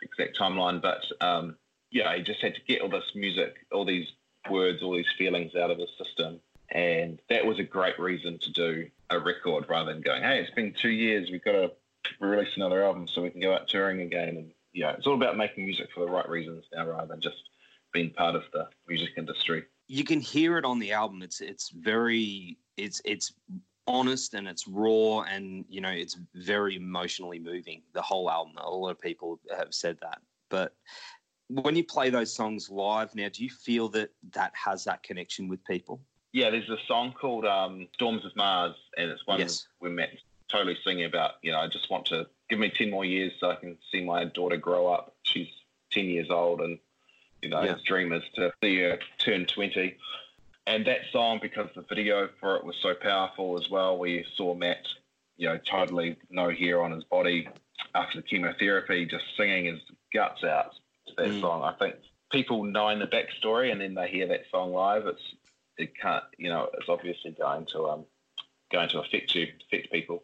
the 0.00 0.06
exact 0.06 0.38
timeline, 0.38 0.80
but 0.80 1.04
um, 1.20 1.56
yeah, 1.90 2.16
he 2.16 2.22
just 2.22 2.40
had 2.40 2.54
to 2.54 2.60
get 2.66 2.80
all 2.80 2.88
this 2.88 3.10
music, 3.14 3.66
all 3.72 3.84
these 3.84 4.06
words, 4.48 4.82
all 4.82 4.96
these 4.96 5.06
feelings 5.18 5.54
out 5.54 5.70
of 5.70 5.78
his 5.78 5.90
system. 5.98 6.40
And 6.70 7.20
that 7.28 7.44
was 7.44 7.58
a 7.58 7.64
great 7.64 7.98
reason 7.98 8.38
to 8.38 8.52
do 8.52 8.88
a 9.10 9.18
record 9.18 9.66
rather 9.68 9.92
than 9.92 10.02
going, 10.02 10.22
hey, 10.22 10.40
it's 10.40 10.54
been 10.54 10.72
two 10.80 10.90
years, 10.90 11.30
we've 11.30 11.44
got 11.44 11.52
to 11.52 11.72
release 12.20 12.56
another 12.56 12.84
album 12.84 13.08
so 13.08 13.22
we 13.22 13.30
can 13.30 13.40
go 13.40 13.54
out 13.54 13.68
touring 13.68 14.02
again. 14.02 14.28
And 14.28 14.52
yeah, 14.72 14.92
it's 14.92 15.06
all 15.06 15.14
about 15.14 15.36
making 15.36 15.64
music 15.64 15.88
for 15.94 16.04
the 16.04 16.10
right 16.10 16.28
reasons 16.28 16.64
now 16.72 16.88
rather 16.88 17.08
than 17.08 17.20
just 17.20 17.50
being 17.92 18.10
part 18.10 18.36
of 18.36 18.44
the 18.52 18.68
music 18.88 19.10
industry. 19.16 19.64
You 19.88 20.04
can 20.04 20.20
hear 20.20 20.58
it 20.58 20.64
on 20.64 20.78
the 20.78 20.92
album. 20.92 21.22
It's 21.22 21.40
it's 21.40 21.70
very 21.70 22.58
it's 22.76 23.02
it's 23.04 23.32
honest 23.86 24.34
and 24.34 24.46
it's 24.46 24.68
raw 24.68 25.22
and 25.22 25.64
you 25.68 25.80
know 25.80 25.90
it's 25.90 26.16
very 26.34 26.76
emotionally 26.76 27.40
moving. 27.40 27.82
The 27.92 28.02
whole 28.02 28.30
album. 28.30 28.54
A 28.58 28.70
lot 28.70 28.90
of 28.90 29.00
people 29.00 29.40
have 29.56 29.74
said 29.74 29.98
that, 30.02 30.18
but 30.48 30.74
when 31.50 31.74
you 31.74 31.84
play 31.84 32.10
those 32.10 32.32
songs 32.32 32.70
live 32.70 33.14
now, 33.14 33.28
do 33.28 33.42
you 33.42 33.50
feel 33.50 33.88
that 33.90 34.10
that 34.32 34.52
has 34.54 34.84
that 34.84 35.02
connection 35.02 35.48
with 35.48 35.64
people? 35.64 36.00
Yeah, 36.32 36.50
there's 36.50 36.70
a 36.70 36.78
song 36.86 37.12
called 37.12 37.44
um, 37.44 37.88
Storms 37.94 38.24
of 38.24 38.34
Mars, 38.36 38.76
and 38.96 39.10
it's 39.10 39.26
one 39.26 39.40
yes. 39.40 39.66
we're 39.80 39.90
met 39.90 40.10
totally 40.48 40.76
singing 40.84 41.04
about, 41.04 41.32
you 41.42 41.52
know, 41.52 41.58
I 41.58 41.68
just 41.68 41.90
want 41.90 42.06
to 42.06 42.26
give 42.48 42.58
me 42.58 42.70
10 42.70 42.90
more 42.90 43.04
years 43.04 43.32
so 43.38 43.50
I 43.50 43.56
can 43.56 43.76
see 43.90 44.02
my 44.02 44.24
daughter 44.24 44.56
grow 44.56 44.88
up. 44.88 45.14
She's 45.22 45.48
10 45.92 46.06
years 46.06 46.28
old, 46.30 46.60
and, 46.60 46.78
you 47.42 47.48
know, 47.48 47.62
yeah. 47.62 47.74
his 47.74 47.82
dream 47.82 48.12
is 48.12 48.22
to 48.34 48.52
see 48.62 48.80
her 48.80 48.98
turn 49.18 49.46
20. 49.46 49.96
And 50.66 50.86
that 50.86 51.00
song, 51.12 51.40
because 51.42 51.68
the 51.74 51.82
video 51.82 52.28
for 52.38 52.56
it 52.56 52.64
was 52.64 52.76
so 52.80 52.94
powerful 52.94 53.58
as 53.60 53.68
well, 53.70 53.98
we 53.98 54.24
saw 54.36 54.54
Matt, 54.54 54.86
you 55.36 55.48
know, 55.48 55.58
totally 55.58 56.16
no 56.30 56.50
hair 56.50 56.82
on 56.82 56.92
his 56.92 57.04
body 57.04 57.48
after 57.94 58.20
the 58.20 58.22
chemotherapy, 58.22 59.04
just 59.06 59.24
singing 59.36 59.64
his 59.64 59.80
guts 60.12 60.44
out 60.44 60.74
that 61.16 61.28
mm. 61.28 61.40
song. 61.40 61.62
I 61.62 61.72
think 61.72 61.96
people 62.30 62.64
knowing 62.64 62.98
the 62.98 63.06
backstory 63.06 63.72
and 63.72 63.80
then 63.80 63.94
they 63.94 64.08
hear 64.08 64.26
that 64.28 64.44
song 64.50 64.72
live, 64.72 65.06
it's 65.06 65.22
it 65.78 65.92
can't 66.00 66.24
you 66.38 66.48
know 66.48 66.68
it's 66.74 66.88
obviously 66.88 67.32
going 67.32 67.66
to 67.72 67.88
um 67.88 68.04
going 68.72 68.88
to 68.90 69.00
affect 69.00 69.34
you, 69.34 69.48
affect 69.66 69.92
people. 69.92 70.22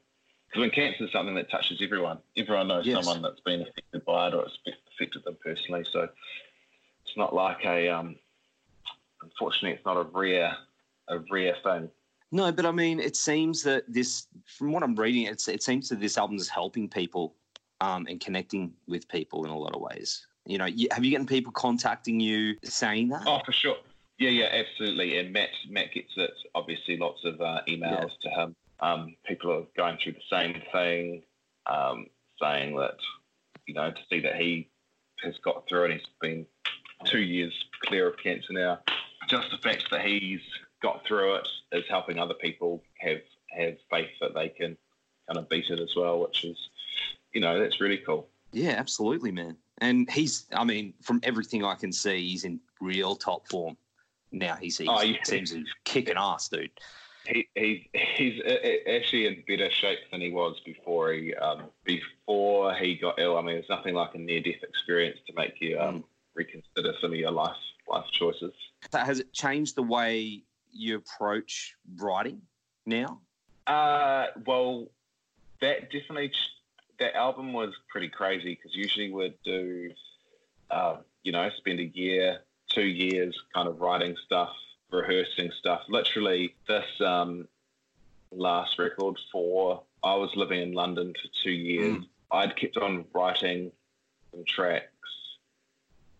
Because 0.48 0.60
when 0.60 0.70
cancer 0.70 1.04
is 1.04 1.12
something 1.12 1.34
that 1.34 1.50
touches 1.50 1.80
everyone, 1.82 2.18
everyone 2.36 2.68
knows 2.68 2.86
yes. 2.86 3.04
someone 3.04 3.22
that's 3.22 3.40
been 3.40 3.62
affected 3.62 4.04
by 4.04 4.28
it 4.28 4.34
or 4.34 4.44
it's 4.44 4.58
affected 4.94 5.24
them 5.24 5.36
personally. 5.42 5.84
So 5.90 6.08
it's 7.04 7.16
not 7.16 7.34
like 7.34 7.64
a 7.64 7.88
um, 7.88 8.16
unfortunately, 9.22 9.72
it's 9.72 9.84
not 9.84 9.96
a 9.96 10.02
rare 10.02 10.56
a 11.08 11.18
rare 11.30 11.56
thing. 11.62 11.88
No, 12.32 12.50
but 12.50 12.66
I 12.66 12.72
mean, 12.72 12.98
it 12.98 13.16
seems 13.16 13.62
that 13.62 13.84
this, 13.86 14.26
from 14.46 14.72
what 14.72 14.82
I'm 14.82 14.96
reading, 14.96 15.26
it's, 15.26 15.46
it 15.46 15.62
seems 15.62 15.88
that 15.90 16.00
this 16.00 16.18
album 16.18 16.36
is 16.36 16.48
helping 16.48 16.88
people 16.88 17.36
um, 17.80 18.06
and 18.08 18.20
connecting 18.20 18.72
with 18.88 19.08
people 19.08 19.44
in 19.44 19.50
a 19.50 19.56
lot 19.56 19.74
of 19.74 19.80
ways. 19.80 20.26
You 20.46 20.58
know, 20.58 20.68
have 20.92 21.04
you 21.04 21.10
gotten 21.10 21.26
people 21.26 21.52
contacting 21.52 22.20
you 22.20 22.56
saying 22.62 23.08
that? 23.08 23.24
Oh, 23.26 23.40
for 23.44 23.52
sure. 23.52 23.76
Yeah, 24.18 24.30
yeah, 24.30 24.48
absolutely. 24.52 25.18
And 25.18 25.32
Matt, 25.32 25.50
Matt 25.68 25.92
gets 25.92 26.12
it. 26.16 26.32
Obviously, 26.54 26.96
lots 26.96 27.24
of 27.24 27.40
uh, 27.40 27.60
emails 27.68 28.12
yeah. 28.22 28.30
to 28.30 28.40
him. 28.40 28.56
Um, 28.80 29.16
people 29.26 29.52
are 29.52 29.64
going 29.76 29.98
through 30.02 30.12
the 30.12 30.20
same 30.30 30.62
thing, 30.72 31.22
um, 31.66 32.06
saying 32.40 32.76
that 32.76 32.96
you 33.66 33.74
know 33.74 33.90
to 33.90 34.00
see 34.10 34.20
that 34.20 34.36
he 34.36 34.68
has 35.22 35.34
got 35.44 35.68
through 35.68 35.86
it. 35.86 35.92
He's 35.92 36.06
been 36.20 36.46
two 37.04 37.20
years 37.20 37.52
clear 37.84 38.08
of 38.08 38.16
cancer 38.18 38.52
now. 38.52 38.80
Just 39.28 39.50
the 39.50 39.58
fact 39.58 39.90
that 39.90 40.02
he's 40.02 40.40
got 40.82 41.04
through 41.06 41.36
it 41.36 41.48
is 41.72 41.84
helping 41.88 42.18
other 42.18 42.34
people 42.34 42.82
have 42.98 43.20
have 43.50 43.76
faith 43.90 44.10
that 44.20 44.34
they 44.34 44.48
can 44.48 44.76
kind 45.26 45.38
of 45.38 45.48
beat 45.48 45.70
it 45.70 45.80
as 45.80 45.94
well, 45.96 46.20
which 46.20 46.44
is 46.44 46.56
you 47.32 47.40
know 47.40 47.58
that's 47.58 47.80
really 47.80 47.98
cool. 47.98 48.28
Yeah, 48.52 48.70
absolutely, 48.70 49.32
man. 49.32 49.56
And 49.78 50.10
he's, 50.10 50.46
I 50.52 50.64
mean, 50.64 50.94
from 51.02 51.20
everything 51.22 51.64
I 51.64 51.74
can 51.74 51.92
see, 51.92 52.28
he's 52.28 52.44
in 52.44 52.60
real 52.80 53.14
top 53.14 53.46
form 53.48 53.76
now. 54.32 54.54
He 54.54 54.70
seems, 54.70 54.90
oh, 54.92 55.02
yeah. 55.02 55.18
seems 55.24 55.50
to 55.50 55.56
be 55.56 55.66
kicking 55.84 56.14
ass, 56.16 56.48
dude. 56.48 56.70
He, 57.26 57.48
he 57.56 57.90
he's 57.92 58.40
actually 58.88 59.26
in 59.26 59.42
better 59.48 59.68
shape 59.70 59.98
than 60.12 60.20
he 60.20 60.30
was 60.30 60.60
before 60.64 61.12
he 61.12 61.34
um, 61.34 61.64
before 61.84 62.72
he 62.74 62.94
got 62.94 63.18
ill. 63.18 63.36
I 63.36 63.42
mean, 63.42 63.56
it's 63.56 63.68
nothing 63.68 63.94
like 63.94 64.14
a 64.14 64.18
near 64.18 64.40
death 64.40 64.62
experience 64.62 65.18
to 65.26 65.32
make 65.34 65.60
you 65.60 65.76
um, 65.78 66.04
reconsider 66.34 66.92
some 67.00 67.12
of 67.12 67.18
your 67.18 67.32
life 67.32 67.56
life 67.88 68.04
choices. 68.12 68.52
So 68.92 68.98
has 68.98 69.18
it 69.18 69.32
changed 69.32 69.74
the 69.74 69.82
way 69.82 70.44
you 70.72 70.96
approach 70.96 71.74
writing 71.96 72.42
now? 72.84 73.20
Uh, 73.66 74.26
well, 74.46 74.86
that 75.60 75.90
definitely 75.90 76.30
that 76.98 77.14
album 77.14 77.52
was 77.52 77.74
pretty 77.88 78.08
crazy 78.08 78.54
because 78.54 78.74
usually 78.74 79.12
we'd 79.12 79.34
do, 79.44 79.90
uh, 80.70 80.96
you 81.22 81.32
know, 81.32 81.48
spend 81.56 81.80
a 81.80 81.84
year, 81.84 82.40
two 82.70 82.86
years 82.86 83.36
kind 83.54 83.68
of 83.68 83.80
writing 83.80 84.16
stuff, 84.24 84.50
rehearsing 84.90 85.50
stuff. 85.58 85.82
Literally, 85.88 86.54
this 86.68 86.84
um, 87.00 87.46
last 88.30 88.78
record 88.78 89.18
for, 89.30 89.82
I 90.02 90.14
was 90.14 90.30
living 90.36 90.62
in 90.62 90.72
London 90.72 91.12
for 91.12 91.28
two 91.42 91.52
years. 91.52 91.98
Mm. 91.98 92.06
I'd 92.32 92.56
kept 92.56 92.76
on 92.76 93.04
writing 93.14 93.70
some 94.30 94.44
tracks. 94.46 94.90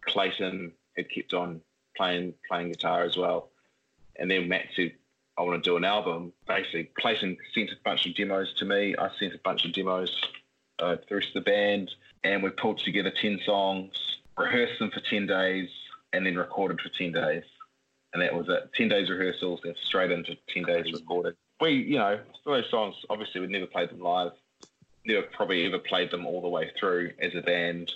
Clayton 0.03 0.73
had 0.97 1.11
kept 1.11 1.35
on 1.35 1.61
playing 1.97 2.35
playing 2.49 2.71
guitar 2.71 3.03
as 3.03 3.17
well. 3.17 3.51
And 4.19 4.31
then 4.31 4.49
Matt 4.49 4.67
said, 4.75 4.93
I 5.37 5.43
want 5.43 5.63
to 5.63 5.71
do 5.71 5.77
an 5.77 5.85
album. 5.85 6.33
Basically, 6.47 6.91
Clayton 6.99 7.37
sent 7.55 7.71
a 7.71 7.77
bunch 7.85 8.07
of 8.07 8.15
demos 8.15 8.55
to 8.55 8.65
me. 8.65 8.95
I 8.97 9.11
sent 9.19 9.35
a 9.35 9.41
bunch 9.45 9.65
of 9.65 9.73
demos 9.73 10.15
uh, 10.79 10.97
through 11.09 11.21
to 11.21 11.35
the 11.35 11.41
band, 11.41 11.91
and 12.25 12.43
we 12.43 12.51
pulled 12.51 12.79
together 12.79 13.11
10 13.11 13.41
songs, 13.45 14.19
rehearsed 14.37 14.79
them 14.79 14.91
for 14.91 15.01
10 15.01 15.27
days, 15.27 15.69
and 16.13 16.27
then 16.27 16.37
recorded 16.37 16.81
for 16.81 16.89
10 16.89 17.13
days. 17.13 17.45
And 18.13 18.23
that 18.23 18.35
was 18.35 18.49
it 18.49 18.71
10 18.75 18.89
days 18.89 19.11
rehearsals, 19.11 19.61
then 19.65 19.75
straight 19.83 20.11
into 20.11 20.37
10 20.49 20.65
days 20.65 20.93
recorded. 20.93 21.37
We, 21.61 21.73
you 21.73 21.99
know, 21.99 22.21
those 22.45 22.69
songs, 22.71 22.95
obviously, 23.11 23.41
we 23.41 23.47
never 23.47 23.67
played 23.67 23.91
them 23.91 24.01
live, 24.01 24.33
never 25.05 25.27
probably 25.33 25.65
ever 25.67 25.79
played 25.79 26.11
them 26.11 26.27
all 26.27 26.41
the 26.41 26.49
way 26.49 26.71
through 26.79 27.13
as 27.21 27.35
a 27.35 27.43
band 27.43 27.93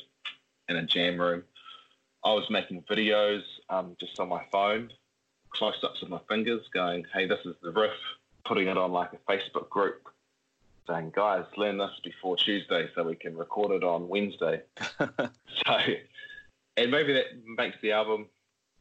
in 0.69 0.77
a 0.77 0.85
jam 0.85 1.21
room. 1.21 1.43
I 2.25 2.33
was 2.33 2.49
making 2.51 2.83
videos 2.83 3.43
um, 3.71 3.97
just 3.99 4.21
on 4.21 4.29
my 4.29 4.43
phone, 4.53 4.91
close 5.51 5.83
ups 5.83 6.03
of 6.03 6.11
my 6.11 6.21
fingers, 6.29 6.63
going, 6.73 7.07
hey, 7.15 7.27
this 7.27 7.41
is 7.45 7.55
the 7.63 7.73
riff, 7.73 7.93
putting 8.45 8.69
it 8.69 8.77
on 8.77 8.93
like 8.93 9.11
a 9.13 9.33
Facebook 9.33 9.71
group 9.71 10.07
saying, 10.91 11.13
guys, 11.15 11.45
learn 11.57 11.79
this 11.79 11.91
before 12.03 12.37
Tuesday 12.37 12.89
so 12.95 13.05
we 13.05 13.15
can 13.15 13.37
record 13.37 13.73
it 13.73 13.85
on 13.85 14.09
Wednesday. 14.09 14.63
so, 14.99 15.79
and 16.77 16.91
maybe 16.91 17.13
that 17.13 17.27
makes 17.57 17.77
the 17.83 17.93
album 17.93 18.27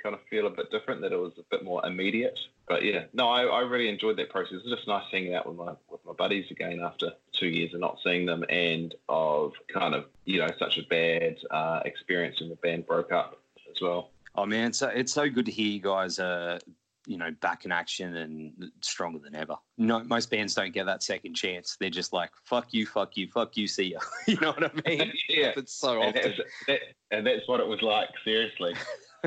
kind 0.02 0.16
of 0.16 0.22
feel 0.30 0.48
a 0.48 0.50
bit 0.50 0.72
different, 0.72 1.02
that 1.02 1.12
it 1.12 1.20
was 1.20 1.34
a 1.38 1.44
bit 1.52 1.64
more 1.64 1.86
immediate. 1.86 2.40
But 2.68 2.84
yeah, 2.84 3.06
no, 3.14 3.30
I, 3.30 3.44
I 3.44 3.60
really 3.62 3.90
enjoyed 3.90 4.18
that 4.18 4.30
process. 4.30 4.60
It's 4.64 4.70
just 4.70 4.88
nice 4.88 5.04
hanging 5.12 5.34
out 5.34 5.48
with 5.48 5.58
my 5.58 5.74
with 5.90 6.02
my 6.06 6.14
buddies 6.14 6.46
again 6.52 6.80
after 6.82 7.12
two 7.34 7.48
years 7.48 7.74
of 7.74 7.80
not 7.80 7.98
seeing 8.04 8.26
them 8.26 8.46
and 8.50 8.94
of 9.10 9.54
kind 9.74 9.96
of 9.96 10.06
you 10.26 10.40
know 10.40 10.48
such 10.60 10.78
a 10.78 10.84
bad 10.84 11.38
uh, 11.50 11.82
experience 11.86 12.40
when 12.40 12.50
the 12.50 12.56
band 12.58 12.86
broke 12.86 13.12
up 13.12 13.42
as 13.70 13.82
well. 13.82 14.12
Oh 14.36 14.46
man, 14.46 14.72
so 14.72 14.88
it's 14.88 15.12
so 15.12 15.30
good 15.30 15.48
to 15.48 15.52
hear 15.52 15.68
you 15.68 15.82
guys 15.82 16.20
uh, 16.20 16.60
you 17.08 17.18
know, 17.18 17.32
back 17.42 17.66
in 17.66 17.72
action 17.72 18.16
and 18.16 18.72
stronger 18.82 19.20
than 19.20 19.36
ever. 19.36 19.56
No, 19.78 20.04
most 20.04 20.30
bands 20.30 20.54
don't 20.54 20.74
get 20.74 20.86
that 20.86 21.02
second 21.04 21.36
chance. 21.36 21.78
They're 21.80 21.90
just 21.90 22.14
like, 22.14 22.32
fuck 22.44 22.68
you, 22.74 22.86
fuck 22.86 23.18
you, 23.18 23.28
fuck 23.34 23.58
you, 23.58 23.68
see 23.68 23.92
ya. 23.94 24.00
you 24.28 24.38
know 24.42 24.52
what 24.52 24.64
I 24.66 24.90
mean? 24.90 25.14
yeah. 25.30 25.54
It's 25.58 25.74
so 25.74 26.02
and 26.02 26.16
often. 26.16 26.34
That's, 26.38 26.50
that, 26.68 26.80
and 27.12 27.26
that's 27.26 27.48
what 27.48 27.60
it 27.60 27.68
was 27.68 27.82
like, 27.82 28.10
seriously. 28.24 28.74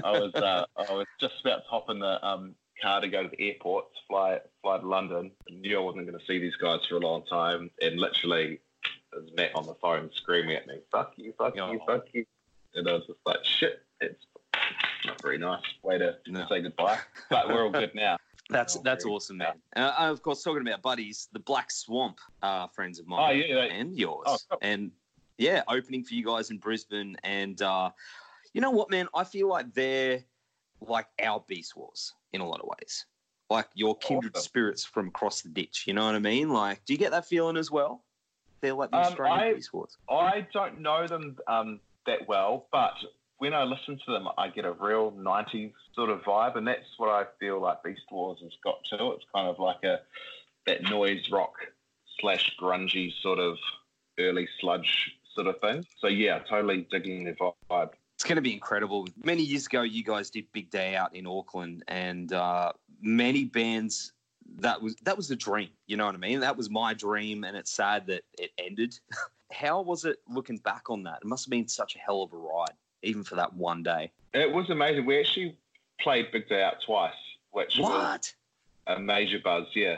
I 0.04 0.10
was 0.12 0.34
uh, 0.36 0.64
I 0.76 0.92
was 0.92 1.06
just 1.20 1.34
about 1.44 1.64
to 1.64 1.68
hop 1.68 1.90
in 1.90 1.98
the 1.98 2.24
um, 2.26 2.54
car 2.80 3.00
to 3.00 3.08
go 3.08 3.22
to 3.22 3.28
the 3.28 3.48
airport, 3.48 3.92
to 3.94 4.00
fly 4.08 4.38
fly 4.62 4.78
to 4.78 4.86
London. 4.86 5.30
I 5.50 5.54
knew 5.54 5.78
I 5.78 5.82
wasn't 5.82 6.06
going 6.06 6.18
to 6.18 6.24
see 6.26 6.38
these 6.38 6.56
guys 6.56 6.80
for 6.88 6.96
a 6.96 7.00
long 7.00 7.24
time, 7.26 7.70
and 7.80 7.98
literally, 7.98 8.60
it 9.12 9.16
was 9.22 9.30
Matt 9.36 9.54
on 9.54 9.66
the 9.66 9.74
phone 9.74 10.10
screaming 10.14 10.56
at 10.56 10.66
me, 10.66 10.76
"Fuck 10.90 11.12
you, 11.16 11.32
fuck 11.36 11.54
Oh. 11.58 11.72
you, 11.72 11.80
fuck 11.86 12.04
you," 12.12 12.24
and 12.74 12.88
I 12.88 12.92
was 12.94 13.06
just 13.06 13.18
like, 13.26 13.44
"Shit, 13.44 13.82
it's 14.00 14.24
not 15.04 15.20
very 15.22 15.38
nice 15.38 15.62
way 15.82 15.98
to 15.98 16.16
No. 16.26 16.46
say 16.48 16.62
goodbye." 16.62 16.98
But 17.30 17.48
we're 17.48 17.64
all 17.64 17.70
good 17.70 17.94
now. 17.94 18.16
That's 18.50 18.76
Oh, 18.76 18.82
that's 18.84 19.06
awesome, 19.06 19.38
man. 19.38 19.62
Uh, 19.76 19.94
and 19.98 20.10
of 20.10 20.20
course, 20.20 20.42
talking 20.42 20.60
about 20.66 20.82
buddies, 20.82 21.28
the 21.32 21.38
Black 21.38 21.70
Swamp 21.70 22.18
are 22.42 22.68
friends 22.68 22.98
of 22.98 23.06
mine 23.06 23.20
Oh 23.20 23.32
yeah, 23.32 23.54
they, 23.54 23.70
and 23.70 23.96
yours, 23.96 24.24
Oh, 24.26 24.36
cool. 24.50 24.58
and 24.60 24.90
yeah, 25.38 25.62
opening 25.68 26.04
for 26.04 26.12
you 26.14 26.24
guys 26.24 26.50
in 26.50 26.58
Brisbane. 26.58 27.16
And 27.22 27.62
uh, 27.62 27.90
you 28.52 28.60
know 28.60 28.70
what, 28.70 28.90
man? 28.90 29.08
I 29.14 29.24
feel 29.24 29.48
like 29.48 29.72
they're 29.72 30.22
like 30.80 31.06
our 31.22 31.42
Beast 31.46 31.76
Wars 31.76 32.12
in 32.34 32.40
a 32.42 32.46
lot 32.46 32.60
of 32.60 32.68
ways, 32.78 33.06
like 33.48 33.68
your 33.74 33.96
kindred 33.98 34.32
Awesome. 34.36 34.44
spirits 34.44 34.84
from 34.84 35.08
across 35.08 35.40
the 35.40 35.48
ditch. 35.48 35.84
You 35.86 35.94
know 35.94 36.04
what 36.04 36.16
I 36.16 36.18
mean? 36.18 36.50
Like, 36.50 36.84
do 36.84 36.92
you 36.92 36.98
get 36.98 37.12
that 37.12 37.24
feeling 37.26 37.56
as 37.56 37.70
well? 37.70 38.04
They're 38.60 38.74
like 38.74 38.90
the 38.90 38.98
Um, 38.98 39.04
Australian 39.04 39.38
I- 39.40 39.54
Beast 39.54 39.72
Wars. 39.72 39.96
I 40.10 40.46
don't 40.52 40.80
know 40.80 41.06
them 41.06 41.38
um, 41.46 41.80
that 42.06 42.26
well, 42.28 42.66
but 42.72 42.94
when 43.42 43.54
I 43.54 43.64
listen 43.64 43.98
to 44.06 44.12
them, 44.12 44.28
I 44.38 44.46
get 44.46 44.64
a 44.64 44.70
real 44.70 45.10
90s 45.10 45.72
sort 45.96 46.10
of 46.10 46.20
vibe, 46.20 46.56
and 46.56 46.64
that's 46.64 46.86
what 46.96 47.08
I 47.08 47.24
feel 47.40 47.60
like 47.60 47.82
Beast 47.82 48.02
Wars 48.08 48.38
has 48.40 48.52
got 48.62 48.76
to. 48.90 49.10
It's 49.14 49.24
kind 49.34 49.48
of 49.48 49.58
like 49.58 49.82
a 49.82 49.98
that 50.68 50.84
noise 50.84 51.28
rock 51.28 51.54
slash 52.20 52.54
grungy 52.60 53.12
sort 53.20 53.40
of 53.40 53.58
early 54.20 54.48
sludge 54.60 55.16
sort 55.34 55.48
of 55.48 55.58
thing. 55.60 55.84
So 55.98 56.06
yeah, 56.06 56.38
totally 56.48 56.86
digging 56.88 57.24
the 57.24 57.32
vibe. 57.68 57.90
It's 58.14 58.22
going 58.22 58.36
to 58.36 58.42
be 58.42 58.52
incredible. 58.52 59.08
Many 59.24 59.42
years 59.42 59.66
ago, 59.66 59.82
you 59.82 60.04
guys 60.04 60.30
did 60.30 60.44
Big 60.52 60.70
Day 60.70 60.94
out 60.94 61.12
in 61.12 61.26
Auckland, 61.26 61.82
and 61.88 62.32
uh, 62.32 62.70
many 63.00 63.44
bands 63.44 64.12
that 64.60 64.80
was 64.80 64.94
that 65.02 65.16
was 65.16 65.26
the 65.26 65.34
dream. 65.34 65.70
You 65.88 65.96
know 65.96 66.06
what 66.06 66.14
I 66.14 66.18
mean? 66.18 66.38
That 66.38 66.56
was 66.56 66.70
my 66.70 66.94
dream, 66.94 67.42
and 67.42 67.56
it's 67.56 67.72
sad 67.72 68.06
that 68.06 68.22
it 68.38 68.52
ended. 68.56 69.00
How 69.52 69.82
was 69.82 70.04
it 70.04 70.18
looking 70.28 70.58
back 70.58 70.90
on 70.90 71.02
that? 71.02 71.18
It 71.22 71.26
must 71.26 71.46
have 71.46 71.50
been 71.50 71.66
such 71.66 71.96
a 71.96 71.98
hell 71.98 72.22
of 72.22 72.32
a 72.32 72.36
ride, 72.36 72.76
even 73.02 73.24
for 73.24 73.36
that 73.36 73.54
one 73.54 73.82
day. 73.82 74.10
It 74.34 74.50
was 74.52 74.70
amazing. 74.70 75.04
We 75.06 75.18
actually 75.20 75.56
played 76.00 76.30
Big 76.32 76.48
Day 76.48 76.62
Out 76.62 76.76
twice, 76.84 77.12
which 77.50 77.76
was 77.78 77.88
What? 77.88 78.32
a 78.86 78.98
major 79.00 79.38
buzz. 79.42 79.66
Yeah, 79.74 79.96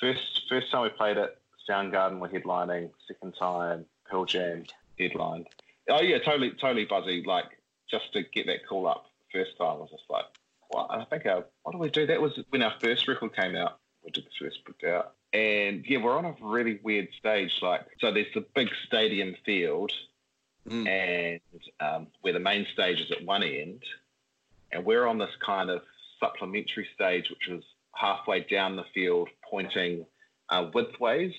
first 0.00 0.42
first 0.48 0.70
time 0.70 0.82
we 0.82 0.88
played 0.90 1.16
it, 1.16 1.38
Soundgarden 1.68 2.18
were 2.18 2.28
headlining. 2.28 2.90
Second 3.08 3.34
time, 3.38 3.86
Pearl 4.08 4.24
Jam 4.24 4.64
headlined. 4.98 5.46
Oh 5.88 6.02
yeah, 6.02 6.18
totally 6.18 6.50
totally 6.60 6.84
buzzy. 6.84 7.22
Like 7.26 7.46
just 7.90 8.12
to 8.12 8.22
get 8.22 8.46
that 8.46 8.66
call 8.68 8.86
up 8.86 9.06
first 9.32 9.56
time, 9.58 9.68
I 9.68 9.74
was 9.74 9.90
just 9.90 10.04
like, 10.10 10.24
what? 10.68 10.88
And 10.92 11.02
I 11.02 11.04
think 11.06 11.26
our 11.26 11.44
what 11.62 11.72
did 11.72 11.80
we 11.80 11.90
do? 11.90 12.06
That 12.06 12.20
was 12.20 12.38
when 12.50 12.62
our 12.62 12.74
first 12.80 13.08
record 13.08 13.34
came 13.34 13.56
out. 13.56 13.78
We 14.04 14.10
did 14.10 14.24
the 14.24 14.44
first 14.44 14.64
book 14.64 14.82
out, 14.84 15.14
and 15.32 15.84
yeah, 15.86 15.98
we're 15.98 16.16
on 16.18 16.24
a 16.24 16.34
really 16.40 16.80
weird 16.82 17.08
stage. 17.18 17.58
Like 17.62 17.86
so, 18.00 18.12
there's 18.12 18.32
the 18.34 18.44
big 18.54 18.68
stadium 18.86 19.34
field, 19.46 19.92
Mm. 20.68 20.86
and 20.86 21.40
um, 21.80 22.06
where 22.20 22.32
the 22.32 22.38
main 22.38 22.66
stage 22.72 23.00
is 23.00 23.10
at 23.10 23.24
one 23.24 23.42
end, 23.42 23.82
and 24.70 24.84
we're 24.84 25.06
on 25.06 25.18
this 25.18 25.34
kind 25.44 25.70
of 25.70 25.82
supplementary 26.20 26.86
stage, 26.94 27.28
which 27.30 27.48
was 27.50 27.64
halfway 27.94 28.40
down 28.40 28.76
the 28.76 28.84
field, 28.94 29.28
pointing 29.50 30.06
uh, 30.50 30.70
widthways 30.70 31.34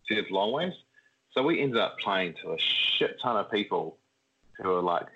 instead 0.00 0.24
of 0.24 0.30
longways. 0.30 0.74
So 1.32 1.44
we 1.44 1.60
ended 1.60 1.78
up 1.78 1.98
playing 2.00 2.34
to 2.42 2.52
a 2.52 2.58
shit 2.58 3.20
ton 3.22 3.36
of 3.36 3.50
people 3.50 3.98
who 4.58 4.74
are 4.74 4.82
like 4.82 5.06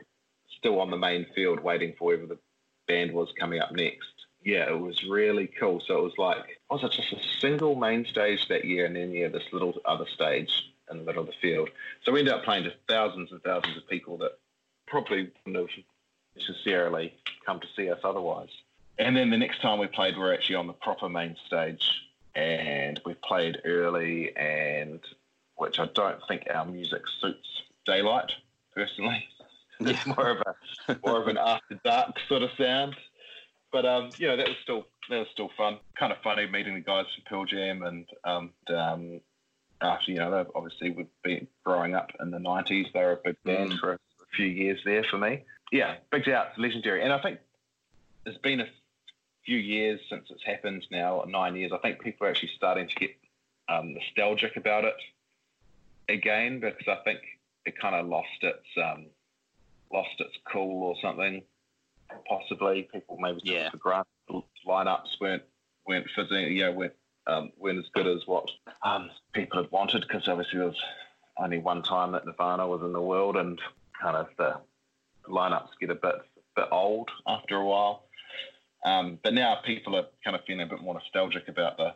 still 0.57 0.81
on 0.81 0.91
the 0.91 0.97
main 0.97 1.27
field 1.35 1.61
waiting 1.61 1.95
for 1.99 2.13
whoever 2.15 2.27
the 2.27 2.39
band 2.87 3.13
was 3.13 3.33
coming 3.39 3.61
up 3.61 3.73
next. 3.73 4.09
Yeah, 4.45 4.69
it 4.69 4.79
was 4.79 5.03
really 5.09 5.49
cool. 5.59 5.83
So 5.87 5.99
it 5.99 6.03
was 6.03 6.19
like, 6.19 6.61
was 6.71 6.85
it 6.85 6.93
just 6.93 7.13
a 7.13 7.41
single 7.41 7.75
main 7.75 8.05
stage 8.05 8.47
that 8.49 8.65
year 8.65 8.87
and 8.87 8.95
then, 8.95 9.11
yeah, 9.11 9.29
this 9.29 9.53
little 9.53 9.75
other 9.87 10.07
stage 10.07 10.51
in 10.91 10.99
the 10.99 11.05
middle 11.05 11.23
of 11.23 11.27
the 11.27 11.35
field. 11.41 11.71
So 12.05 12.13
we 12.13 12.21
ended 12.21 12.35
up 12.35 12.45
playing 12.45 12.65
to 12.65 12.73
thousands 12.89 13.33
and 13.33 13.43
thousands 13.43 13.77
of 13.77 13.89
people 13.89 14.19
that 14.19 14.39
probably 14.87 15.31
wouldn't 15.47 15.71
have 15.71 15.85
necessarily 16.37 17.15
come 17.47 17.61
to 17.61 17.67
see 17.77 17.91
us 17.91 18.01
otherwise. 18.05 18.51
And 18.99 19.17
then 19.17 19.31
the 19.31 19.37
next 19.37 19.61
time 19.61 19.79
we 19.79 19.87
played, 19.87 20.17
we 20.17 20.23
we're 20.23 20.35
actually 20.35 20.57
on 20.57 20.67
the 20.67 20.73
proper 20.73 21.09
main 21.09 21.37
stage, 21.47 21.85
and 22.35 23.01
we 23.05 23.15
played 23.15 23.59
early, 23.65 24.37
and 24.37 25.01
which 25.57 25.79
I 25.79 25.87
don't 25.87 26.21
think 26.29 26.47
our 26.53 26.65
music 26.65 27.03
suits 27.21 27.63
daylight 27.87 28.33
personally. 28.75 29.25
It's 29.81 30.07
more 30.07 30.31
of 30.31 30.41
a 30.41 30.97
more 31.05 31.21
of 31.21 31.27
an 31.27 31.37
after 31.45 31.75
dark 31.85 32.17
sort 32.29 32.43
of 32.43 32.51
sound. 32.57 32.95
But 33.73 33.85
um, 33.85 34.11
you 34.19 34.29
know, 34.29 34.37
that 34.37 34.47
was 34.47 34.57
still 34.63 34.87
that 35.11 35.19
was 35.19 35.27
still 35.33 35.51
fun. 35.57 35.79
Kind 35.99 36.13
of 36.13 36.19
funny 36.23 36.47
meeting 36.47 36.75
the 36.75 36.81
guys 36.81 37.07
from 37.13 37.25
Pearl 37.27 37.45
Jam, 37.45 37.83
and 37.83 38.07
um, 38.23 38.53
um, 38.69 39.21
after 39.81 40.11
you 40.13 40.19
know, 40.19 40.31
they 40.31 40.51
obviously 40.55 40.91
would 40.91 41.09
be 41.23 41.47
growing 41.65 41.95
up 41.95 42.11
in 42.21 42.31
the 42.31 42.39
'90s. 42.39 42.93
They 42.93 43.01
were 43.01 43.13
a 43.13 43.17
big 43.25 43.37
band 43.45 43.73
Mm. 43.73 43.79
for 43.81 43.93
a 43.95 43.99
few 44.37 44.47
years 44.47 44.81
there 44.85 45.05
for 45.05 45.19
me. 45.19 45.45
Yeah, 45.73 45.97
Big 46.11 46.29
Out's 46.29 46.57
legendary, 46.59 47.03
and 47.03 47.13
I 47.13 47.21
think 47.21 47.41
it's 48.27 48.39
been 48.39 48.61
a 48.61 48.69
few 49.45 49.59
years 49.59 50.01
since 50.09 50.31
it's 50.31 50.45
happened 50.45 50.87
now, 50.91 51.25
nine 51.27 51.57
years. 51.57 51.73
I 51.73 51.79
think 51.79 52.01
people 52.01 52.27
are 52.27 52.31
actually 52.31 52.53
starting 52.57 52.89
to 52.89 52.95
get 52.95 53.11
um, 53.69 53.95
nostalgic 53.95 54.57
about 54.57 54.85
it 54.85 54.95
again 56.09 56.61
because 56.61 56.87
I 56.89 56.97
think 57.05 57.21
it 57.67 57.79
kind 57.79 57.95
of 57.95 58.07
lost 58.07 58.29
its 58.43 58.67
um, 58.83 59.07
lost 59.93 60.19
its 60.21 60.37
cool 60.51 60.83
or 60.85 60.97
something. 61.03 61.43
Possibly, 62.29 62.83
people 62.93 63.17
maybe 63.19 63.41
took 63.41 63.49
Yeah. 63.55 63.71
for 63.71 63.77
granted. 63.79 64.07
Lineups 64.67 65.21
weren't 65.21 65.43
weren't 65.87 66.07
fizzing, 66.15 66.53
you 66.57 66.63
know, 66.65 66.73
weren't 66.73 66.95
um, 67.27 67.53
weren't 67.59 67.79
as 67.79 67.91
good 67.95 68.07
as 68.07 68.27
what 68.27 68.49
um, 68.83 69.11
people 69.33 69.63
had 69.63 69.71
wanted 69.71 70.03
because 70.03 70.29
obviously 70.29 70.59
there 70.59 70.69
was 70.69 70.83
only 71.39 71.59
one 71.59 71.83
time 71.83 72.13
that 72.13 72.27
Nirvana 72.27 72.67
was 72.67 72.83
in 72.83 72.93
the 72.93 73.01
world, 73.01 73.37
and 73.37 73.61
kind 74.01 74.17
of 74.17 74.29
the 74.37 74.57
lineups 75.29 75.71
get 75.81 75.91
a 75.91 75.95
bit 75.95 76.15
bit 76.57 76.69
old 76.71 77.11
after 77.27 77.57
a 77.57 77.65
while. 77.65 78.05
Um, 78.85 79.19
but 79.23 79.35
now 79.35 79.57
people 79.65 79.97
are 79.97 80.07
kind 80.23 80.37
of 80.37 80.45
feeling 80.45 80.67
a 80.67 80.67
bit 80.67 80.83
more 80.83 80.95
nostalgic 80.95 81.49
about 81.49 81.77
the 81.77 81.95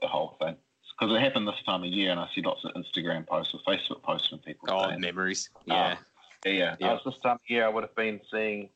the 0.00 0.08
whole 0.08 0.36
thing 0.40 0.56
because 0.98 1.14
it 1.14 1.20
happened 1.20 1.46
this 1.46 1.62
time 1.64 1.82
of 1.82 1.90
year, 1.90 2.10
and 2.10 2.20
I 2.20 2.28
see 2.34 2.42
lots 2.42 2.64
of 2.64 2.72
Instagram 2.72 3.26
posts 3.26 3.54
or 3.54 3.60
Facebook 3.60 4.02
posts 4.02 4.28
from 4.28 4.38
people. 4.38 4.68
Oh, 4.70 4.88
saying, 4.88 5.00
memories. 5.00 5.50
Yeah. 5.66 5.96
yeah, 6.44 6.52
yeah. 6.52 6.76
Yeah. 6.78 6.88
I 6.88 6.92
was 6.94 7.02
this 7.04 7.18
time 7.22 7.36
of 7.36 7.40
year, 7.48 7.66
I 7.66 7.68
would 7.68 7.84
have 7.84 7.94
been 7.94 8.20
seeing 8.30 8.70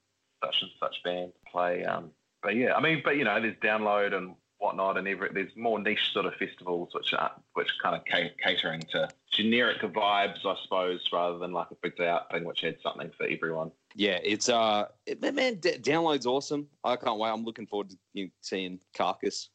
such 0.45 0.57
and 0.63 0.71
such 0.79 1.03
band 1.03 1.33
play. 1.51 1.85
Um, 1.85 2.11
but 2.43 2.57
yeah, 2.57 2.75
I 2.75 2.81
mean, 2.81 3.01
but 3.05 3.17
you 3.17 3.25
know, 3.25 3.41
there's 3.41 3.57
download 3.57 4.15
and 4.15 4.35
whatnot, 4.61 4.97
and 4.97 5.09
every 5.09 5.31
there's 5.33 5.55
more 5.57 5.81
niche 5.81 6.13
sort 6.13 6.27
of 6.27 6.35
festivals 6.35 6.91
which 6.95 7.13
are 7.13 7.33
which 7.55 7.69
kind 7.83 7.97
of 7.97 8.03
catering 8.45 8.81
to 8.93 9.09
generic 9.33 9.79
vibes, 9.81 10.45
I 10.47 10.55
suppose, 10.63 11.01
rather 11.13 11.39
than 11.39 11.53
like 11.53 11.71
a 11.73 11.77
big 11.83 11.97
day 11.97 12.07
out 12.09 12.31
thing 12.31 12.45
which 12.45 12.61
had 12.61 12.77
something 12.83 13.11
for 13.17 13.27
everyone. 13.27 13.73
Yeah, 13.97 14.19
it's 14.23 14.49
uh, 14.49 14.87
it, 15.07 15.21
man, 15.21 15.57
d- 15.57 15.79
download's 15.79 16.27
awesome. 16.27 16.69
I 16.85 16.95
can't 16.97 17.19
wait. 17.19 17.31
I'm 17.31 17.45
looking 17.45 17.67
forward 17.67 17.91
to 17.91 17.97
you 18.13 18.27
know, 18.27 18.31
seeing 18.41 18.79
Carcass, 18.97 19.49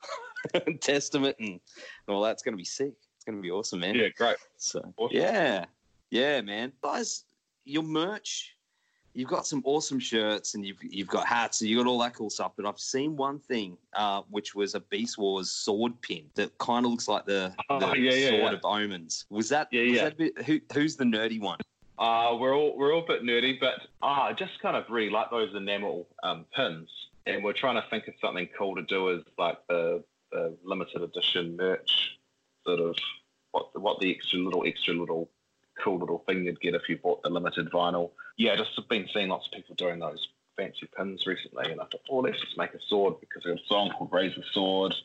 and 0.53 0.81
Testament, 0.81 1.37
and 1.39 1.59
all 2.09 2.21
that's 2.21 2.43
going 2.43 2.53
to 2.53 2.57
be 2.57 2.65
sick. 2.65 2.93
It's 3.15 3.23
going 3.25 3.37
to 3.37 3.41
be 3.41 3.51
awesome, 3.51 3.79
man. 3.79 3.95
Yeah, 3.95 4.09
great. 4.17 4.37
So 4.57 4.93
Awesome. 4.97 5.15
yeah, 5.17 5.65
yeah, 6.11 6.41
man. 6.41 6.73
Guys, 6.83 7.23
your 7.63 7.83
merch. 7.83 8.54
You've 9.15 9.29
got 9.29 9.47
some 9.47 9.61
awesome 9.63 9.97
shirts 9.97 10.55
and 10.55 10.65
you've 10.65 10.83
you've 10.83 11.07
got 11.07 11.25
hats 11.25 11.61
and 11.61 11.69
you've 11.69 11.81
got 11.81 11.89
all 11.89 11.99
that 11.99 12.13
cool 12.13 12.29
stuff. 12.29 12.51
But 12.57 12.65
I've 12.65 12.79
seen 12.79 13.15
one 13.15 13.39
thing, 13.39 13.77
uh, 13.93 14.23
which 14.29 14.53
was 14.53 14.75
a 14.75 14.81
Beast 14.81 15.17
Wars 15.17 15.49
sword 15.49 15.93
pin 16.01 16.25
that 16.35 16.55
kind 16.57 16.85
of 16.85 16.91
looks 16.91 17.07
like 17.07 17.25
the, 17.25 17.53
Oh, 17.69 17.79
the 17.79 17.97
yeah, 17.97 18.11
yeah, 18.11 18.29
sword 18.29 18.41
yeah. 18.41 18.51
of 18.51 18.59
omens. 18.65 19.25
Was 19.29 19.47
that? 19.49 19.69
Yeah, 19.71 19.83
was 19.83 19.91
yeah. 19.93 20.03
that 20.03 20.13
a 20.13 20.15
bit, 20.15 20.43
who, 20.45 20.59
who's 20.73 20.97
the 20.97 21.05
nerdy 21.05 21.39
one? 21.39 21.59
Uh, 21.97 22.35
we're 22.37 22.53
all 22.53 22.77
we're 22.77 22.93
all 22.93 23.03
a 23.03 23.07
bit 23.07 23.23
nerdy, 23.23 23.57
but 23.57 23.75
ah, 24.01 24.25
I 24.25 24.33
just 24.33 24.59
kind 24.61 24.75
of 24.75 24.83
really 24.89 25.09
like 25.09 25.31
those 25.31 25.55
enamel 25.55 26.07
um, 26.23 26.45
pins, 26.53 26.89
and 27.25 27.41
we're 27.41 27.53
trying 27.53 27.81
to 27.81 27.87
think 27.89 28.09
of 28.09 28.15
something 28.19 28.49
cool 28.57 28.75
to 28.75 28.81
do 28.81 29.15
as 29.15 29.21
like 29.37 29.59
the, 29.69 30.03
the 30.33 30.57
limited 30.65 31.01
edition 31.01 31.55
merch, 31.55 32.19
sort 32.65 32.81
of 32.81 32.97
what 33.51 33.81
what 33.81 33.99
the 34.01 34.13
extra 34.13 34.39
little 34.39 34.65
extra 34.67 34.93
little 34.93 35.29
cool 35.83 35.99
little 35.99 36.23
thing 36.27 36.43
you'd 36.45 36.61
get 36.61 36.75
if 36.75 36.87
you 36.89 36.97
bought 36.97 37.21
the 37.23 37.29
limited 37.29 37.69
vinyl. 37.71 38.11
Yeah, 38.37 38.55
just 38.55 38.79
been 38.89 39.07
seeing 39.13 39.29
lots 39.29 39.47
of 39.47 39.53
people 39.53 39.75
doing 39.75 39.99
those 39.99 40.27
fancy 40.57 40.87
pins 40.97 41.25
recently, 41.27 41.71
and 41.71 41.81
I 41.81 41.85
thought, 41.85 42.01
oh, 42.09 42.17
let's 42.19 42.39
just 42.39 42.57
make 42.57 42.73
a 42.73 42.79
sword 42.87 43.15
because 43.19 43.43
there's 43.43 43.59
a 43.59 43.67
song 43.67 43.91
called 43.91 44.11
Raise 44.11 44.35
the 44.35 44.43
Sword. 44.53 44.95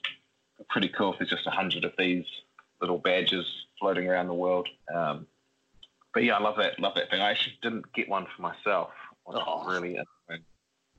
Pretty 0.69 0.89
cool 0.89 1.13
if 1.13 1.19
there's 1.19 1.31
just 1.31 1.47
a 1.47 1.51
hundred 1.51 1.85
of 1.85 1.93
these 1.99 2.25
little 2.81 2.99
badges 2.99 3.47
floating 3.79 4.09
around 4.09 4.29
the 4.29 4.35
world. 4.35 4.69
Um, 4.95 5.27
but 6.13 6.25
yeah, 6.25 6.37
I 6.37 6.41
love 6.41 6.57
that. 6.59 6.79
Love 6.79 6.95
that 6.97 7.11
thing. 7.11 7.21
I 7.21 7.31
actually 7.31 7.59
didn't 7.63 7.93
get 7.93 8.09
one 8.09 8.27
for 8.37 8.43
myself. 8.43 8.91
Which 9.25 9.39
Oh. 9.41 9.65
really 9.69 9.93
annoying. 9.97 10.45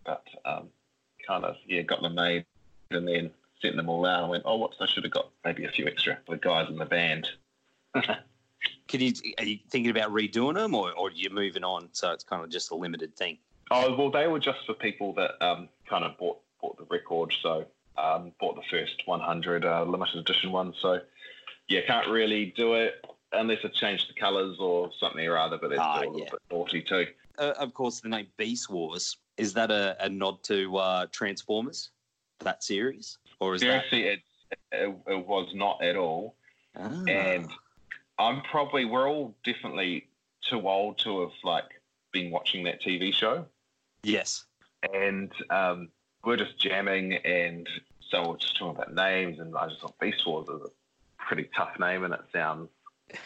But 0.05 0.23
um, 0.45 0.69
kind 1.27 1.43
of 1.45 1.55
yeah, 1.67 1.81
got 1.81 2.01
them 2.01 2.15
made 2.15 2.45
and 2.91 3.07
then 3.07 3.31
sent 3.61 3.75
them 3.75 3.89
all 3.89 4.05
out. 4.05 4.21
and 4.23 4.31
went, 4.31 4.43
oh, 4.45 4.57
whoops! 4.57 4.77
I 4.79 4.87
should 4.87 5.03
have 5.03 5.13
got 5.13 5.29
maybe 5.45 5.65
a 5.65 5.71
few 5.71 5.85
extra 5.85 6.17
for 6.25 6.35
the 6.35 6.41
guys 6.41 6.69
in 6.69 6.77
the 6.77 6.85
band. 6.85 7.29
Can 8.91 8.99
you 8.99 9.13
are 9.39 9.45
you 9.45 9.57
thinking 9.69 9.89
about 9.89 10.11
redoing 10.11 10.55
them 10.55 10.75
or, 10.75 10.91
or 10.91 11.07
are 11.07 11.11
you 11.11 11.29
moving 11.29 11.63
on? 11.63 11.87
So 11.93 12.11
it's 12.11 12.25
kind 12.25 12.43
of 12.43 12.49
just 12.49 12.71
a 12.71 12.75
limited 12.75 13.15
thing. 13.15 13.37
Oh 13.71 13.95
well, 13.95 14.11
they 14.11 14.27
were 14.27 14.39
just 14.39 14.65
for 14.65 14.73
people 14.73 15.13
that 15.13 15.41
um, 15.43 15.69
kind 15.89 16.03
of 16.03 16.17
bought 16.17 16.39
bought 16.61 16.77
the 16.77 16.83
record. 16.89 17.33
So 17.41 17.65
Um, 17.97 18.33
bought 18.39 18.55
the 18.55 18.63
first 18.69 19.01
100 19.05 19.63
uh, 19.63 19.83
limited 19.85 20.17
edition 20.19 20.51
one. 20.51 20.73
So, 20.81 20.99
yeah, 21.69 21.81
can't 21.87 22.07
really 22.09 22.53
do 22.57 22.73
it 22.73 23.05
unless 23.31 23.59
I 23.63 23.69
change 23.69 24.07
the 24.07 24.13
colours 24.13 24.57
or 24.59 24.91
something 24.99 25.25
or 25.25 25.37
other, 25.37 25.57
but 25.57 25.69
that's 25.69 25.81
Ah, 25.81 25.99
a 25.99 26.01
little 26.01 26.19
yeah. 26.19 26.29
bit 26.31 26.39
naughty 26.51 26.81
too. 26.81 27.07
Uh, 27.37 27.53
of 27.59 27.73
course, 27.73 28.01
the 28.01 28.09
name 28.09 28.27
Beast 28.37 28.69
Wars 28.69 29.17
is 29.37 29.53
that 29.53 29.71
a, 29.71 29.95
a 30.03 30.09
nod 30.09 30.43
to 30.43 30.75
uh, 30.77 31.05
Transformers, 31.11 31.91
that 32.39 32.61
series, 32.63 33.19
or 33.39 33.55
is 33.55 33.61
that? 33.61 33.85
Seriously, 33.89 34.03
it, 34.07 34.19
it, 34.71 34.95
it 35.07 35.27
was 35.27 35.49
not 35.53 35.81
at 35.83 35.95
all. 35.95 36.35
Ah. 36.77 37.03
And 37.07 37.49
I'm 38.19 38.41
probably, 38.41 38.85
we're 38.85 39.09
all 39.09 39.35
definitely 39.43 40.07
too 40.47 40.67
old 40.67 40.99
to 40.99 41.21
have 41.21 41.31
like 41.43 41.65
been 42.11 42.31
watching 42.31 42.63
that 42.65 42.81
TV 42.81 43.13
show. 43.13 43.45
yes, 44.03 44.45
and 44.93 45.31
um, 45.49 45.89
we're 46.23 46.37
just 46.37 46.59
jamming, 46.59 47.13
and 47.13 47.67
so 48.09 48.29
we're 48.29 48.37
just 48.37 48.57
talking 48.57 48.75
about 48.75 48.93
names, 48.93 49.39
and 49.39 49.55
I 49.55 49.67
just 49.67 49.81
thought 49.81 49.99
Beast 49.99 50.25
Wars 50.25 50.47
is 50.49 50.61
a 50.61 50.69
pretty 51.17 51.49
tough 51.55 51.79
name, 51.79 52.03
and 52.03 52.13
it 52.13 52.21
sounds 52.33 52.69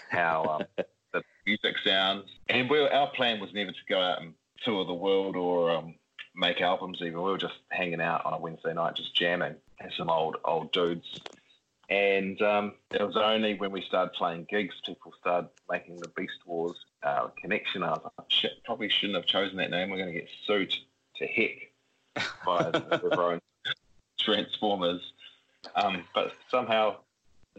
how 0.09 0.59
um, 0.77 0.85
the 1.13 1.23
music 1.45 1.75
sounds. 1.83 2.25
And 2.49 2.69
we, 2.69 2.79
our 2.79 3.09
plan 3.11 3.39
was 3.39 3.53
never 3.53 3.71
to 3.71 3.77
go 3.89 3.99
out 3.99 4.21
and 4.21 4.33
tour 4.63 4.85
the 4.85 4.93
world 4.93 5.35
or 5.35 5.71
um, 5.71 5.95
make 6.35 6.61
albums. 6.61 6.99
Even 7.01 7.21
we 7.21 7.31
were 7.31 7.37
just 7.37 7.55
hanging 7.69 8.01
out 8.01 8.25
on 8.25 8.33
a 8.33 8.39
Wednesday 8.39 8.73
night, 8.73 8.95
just 8.95 9.15
jamming, 9.15 9.55
and 9.79 9.91
some 9.97 10.09
old 10.09 10.37
old 10.45 10.71
dudes. 10.71 11.19
And 11.89 12.41
um, 12.41 12.73
it 12.91 13.01
was 13.05 13.15
only 13.15 13.53
when 13.55 13.71
we 13.71 13.81
started 13.81 14.13
playing 14.13 14.47
gigs, 14.49 14.75
people 14.85 15.13
started 15.19 15.49
making 15.69 15.99
the 15.99 16.07
Beast 16.15 16.39
Wars 16.45 16.77
uh, 17.03 17.27
connection. 17.39 17.83
I 17.83 17.89
was 17.91 18.01
like, 18.17 18.31
shit, 18.31 18.63
probably 18.65 18.89
shouldn't 18.89 19.15
have 19.15 19.25
chosen 19.27 19.57
that 19.57 19.69
name. 19.69 19.89
We're 19.89 19.97
going 19.97 20.13
to 20.13 20.19
get 20.19 20.29
sued 20.47 20.73
to 21.17 21.25
heck 21.27 22.25
by 22.45 22.71
the 22.71 23.09
own 23.19 23.39
Transformers. 24.19 25.01
Um, 25.75 26.03
but 26.13 26.33
somehow, 26.49 26.97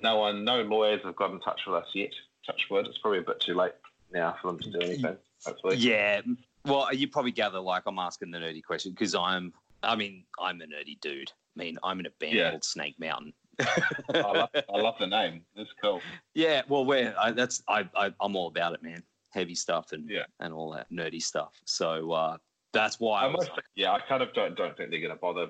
no 0.02 0.18
one, 0.18 0.44
no 0.44 0.62
lawyers 0.62 1.02
have 1.04 1.16
got 1.16 1.30
in 1.30 1.40
touch 1.40 1.60
with 1.66 1.76
us 1.76 1.88
yet. 1.94 2.12
Touch 2.44 2.66
wood. 2.70 2.86
It's 2.86 2.98
probably 2.98 3.18
a 3.20 3.22
bit 3.22 3.40
too 3.40 3.54
late 3.54 3.72
now 4.12 4.36
for 4.40 4.48
them 4.48 4.60
to 4.60 4.70
do 4.70 4.80
anything. 4.80 5.16
Hopefully, 5.44 5.76
yeah. 5.76 6.20
Well, 6.64 6.92
you 6.92 7.08
probably 7.08 7.30
gather 7.32 7.60
like 7.60 7.84
I'm 7.86 7.98
asking 7.98 8.32
the 8.32 8.38
nerdy 8.38 8.62
question 8.62 8.92
because 8.92 9.14
I'm, 9.14 9.52
I 9.82 9.94
mean, 9.94 10.24
I'm 10.40 10.60
a 10.60 10.64
nerdy 10.64 11.00
dude. 11.00 11.30
I 11.56 11.58
mean, 11.62 11.78
I'm 11.82 12.00
in 12.00 12.06
a 12.06 12.10
band 12.18 12.34
Yeah. 12.34 12.50
called 12.50 12.64
Snake 12.64 12.96
Mountain. 12.98 13.32
I 14.14 14.20
love, 14.32 14.48
I 14.54 14.76
love 14.76 14.94
the 15.00 15.06
name. 15.06 15.42
It's 15.54 15.70
cool. 15.82 16.00
Yeah, 16.34 16.62
well, 16.68 16.84
we're 16.84 17.14
I, 17.18 17.30
that's 17.32 17.62
I, 17.68 17.88
I 17.96 18.12
I'm 18.20 18.36
all 18.36 18.48
about 18.48 18.74
it, 18.74 18.82
man. 18.82 19.02
Heavy 19.32 19.54
stuff 19.54 19.92
and 19.92 20.08
Yeah. 20.08 20.24
and 20.40 20.52
all 20.52 20.72
that 20.72 20.90
nerdy 20.90 21.22
stuff. 21.22 21.54
So 21.64 22.12
uh, 22.12 22.36
that's 22.72 23.00
why 23.00 23.22
I 23.22 23.24
I 23.26 23.28
was 23.28 23.48
yeah, 23.74 23.92
I 23.92 24.00
kind 24.00 24.22
of 24.22 24.32
don't 24.34 24.54
don't 24.56 24.76
think 24.76 24.90
they're 24.90 25.00
going 25.00 25.12
to 25.12 25.16
bother 25.20 25.46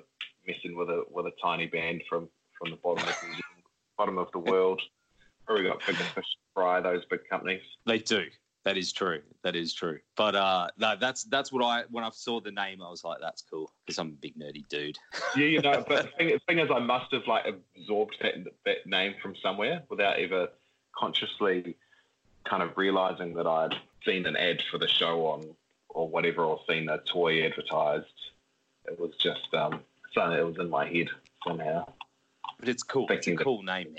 messing 0.46 0.76
with 0.76 0.88
a 0.90 1.02
with 1.10 1.26
a 1.26 1.32
tiny 1.42 1.66
band 1.66 2.02
from 2.08 2.28
from 2.58 2.70
the 2.70 2.76
bottom 2.76 3.06
of 3.08 3.14
Zealand, 3.16 3.42
bottom 3.98 4.18
of 4.18 4.28
the 4.32 4.38
world. 4.38 4.80
Probably 5.46 5.64
got 5.64 5.78
bigger 5.86 5.98
fish 6.14 6.24
to 6.24 6.38
fry. 6.54 6.80
Those 6.80 7.04
big 7.10 7.20
companies. 7.30 7.62
they 7.86 7.98
do. 7.98 8.24
That 8.66 8.76
is 8.76 8.92
true. 8.92 9.20
That 9.44 9.54
is 9.54 9.72
true. 9.72 10.00
But 10.16 10.34
uh, 10.34 10.66
no, 10.76 10.96
that's 11.00 11.22
that's 11.22 11.52
what 11.52 11.64
I 11.64 11.84
when 11.88 12.02
I 12.02 12.10
saw 12.10 12.40
the 12.40 12.50
name, 12.50 12.82
I 12.82 12.90
was 12.90 13.04
like, 13.04 13.18
that's 13.20 13.40
cool 13.40 13.70
because 13.86 13.96
I'm 13.96 14.08
a 14.08 14.10
big 14.10 14.36
nerdy 14.36 14.66
dude. 14.68 14.98
Yeah, 15.36 15.44
you 15.46 15.60
know, 15.60 15.84
but 15.86 16.02
the 16.02 16.08
thing, 16.18 16.28
the 16.30 16.40
thing 16.48 16.58
is, 16.58 16.68
I 16.74 16.80
must 16.80 17.12
have 17.12 17.28
like 17.28 17.44
absorbed 17.46 18.16
that, 18.22 18.34
that 18.64 18.84
name 18.84 19.14
from 19.22 19.36
somewhere 19.36 19.84
without 19.88 20.18
ever 20.18 20.48
consciously 20.98 21.76
kind 22.44 22.60
of 22.60 22.76
realizing 22.76 23.34
that 23.34 23.46
I'd 23.46 23.76
seen 24.04 24.26
an 24.26 24.34
ad 24.36 24.60
for 24.68 24.78
the 24.78 24.88
show 24.88 25.26
on 25.26 25.44
or 25.88 26.08
whatever, 26.08 26.42
or 26.42 26.58
seen 26.68 26.88
a 26.88 26.98
toy 26.98 27.46
advertised. 27.46 28.06
It 28.86 28.98
was 28.98 29.12
just 29.22 29.46
um, 29.54 29.78
something 30.12 30.38
that 30.38 30.44
was 30.44 30.58
in 30.58 30.68
my 30.68 30.88
head 30.88 31.06
somehow. 31.46 31.86
But 32.58 32.68
it's 32.68 32.82
cool. 32.82 33.06
It's 33.10 33.26
a 33.26 33.36
cool 33.36 33.62
name. 33.62 33.94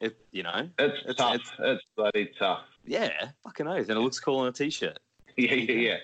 It, 0.00 0.16
you 0.32 0.42
know, 0.42 0.68
It's, 0.78 0.98
It's- 1.00 1.16
tough. 1.16 1.34
it's- 1.34 1.50
It's, 1.58 1.84
bloody 1.96 2.30
tough. 2.38 2.62
yeah, 2.84 3.30
fucking 3.44 3.66
oath, 3.66 3.88
and 3.88 3.98
it 3.98 4.00
looks 4.00 4.18
cool 4.20 4.38
on 4.38 4.48
a 4.48 4.52
t-shirt. 4.52 4.98
Yeah, 5.36 5.54
yeah, 5.54 5.72
yeah. 5.72 5.96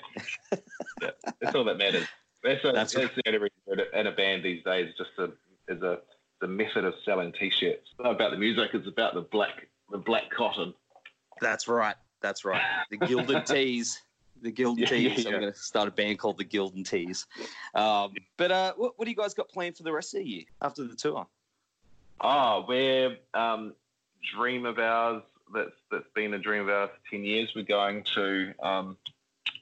yeah. 0.52 1.11
That's 1.40 1.54
all 1.57 1.64
that 1.64 1.76
matters. 1.78 2.07
That's, 2.42 2.62
a, 2.64 2.68
That's- 2.68 2.92
that's, 2.94 3.14
the 3.14 3.22
only 3.26 3.38
reason 3.38 3.87
in 3.94 4.07
a 4.07 4.12
band 4.12 4.44
these 4.44 4.62
days. 4.64 4.92
Just 4.98 5.11
a, 5.18 5.33
is 5.72 5.83
a 5.83 6.00
the 6.40 6.46
method 6.48 6.85
of 6.85 6.94
selling 7.04 7.33
t-shirts. 7.33 7.80
It's 7.90 8.00
not 8.00 8.12
about 8.14 8.30
the 8.33 8.37
music. 8.37 8.70
It's 8.74 8.87
about 8.87 9.14
the 9.14 9.22
black 9.22 9.66
the 9.90 9.98
black 9.98 10.30
cotton. 10.30 10.74
That's 11.40 11.68
right. 11.68 11.96
That's 12.20 12.44
right. 12.44 12.62
The 12.90 12.96
Gilded 12.98 13.46
Tees. 13.46 14.02
The 14.42 14.50
Gilded 14.50 14.90
Yeah, 14.90 14.96
yeah, 14.96 15.14
Tees. 15.14 15.26
I'm 15.26 15.33
going 15.33 15.52
to 15.52 15.59
start 15.59 15.88
a 15.88 15.90
band 15.90 16.18
called 16.18 16.37
the 16.38 16.44
Gilded 16.44 16.85
Tees. 16.87 17.26
Um, 17.74 18.12
but 18.37 18.52
uh, 18.52 18.72
what, 18.76 18.92
what 18.96 19.04
do 19.07 19.11
you 19.11 19.16
guys 19.16 19.33
got 19.35 19.48
planned 19.48 19.76
for 19.76 19.83
the 19.85 19.92
rest 19.92 20.14
of 20.14 20.20
the 20.20 20.28
year 20.28 20.44
after 20.61 20.85
the 20.85 20.94
tour? 20.96 21.26
Oh, 22.20 22.64
we're 22.66 23.16
um, 23.35 23.74
dream 24.35 24.66
of 24.66 24.79
ours. 24.79 25.22
That's 25.53 25.70
that's 25.90 26.09
been 26.14 26.35
a 26.35 26.38
dream 26.38 26.62
of 26.62 26.68
ours 26.68 26.90
for 26.90 27.11
ten 27.11 27.24
years. 27.24 27.53
We're 27.55 27.64
going 27.64 28.05
to 28.14 28.53
um, 28.62 28.96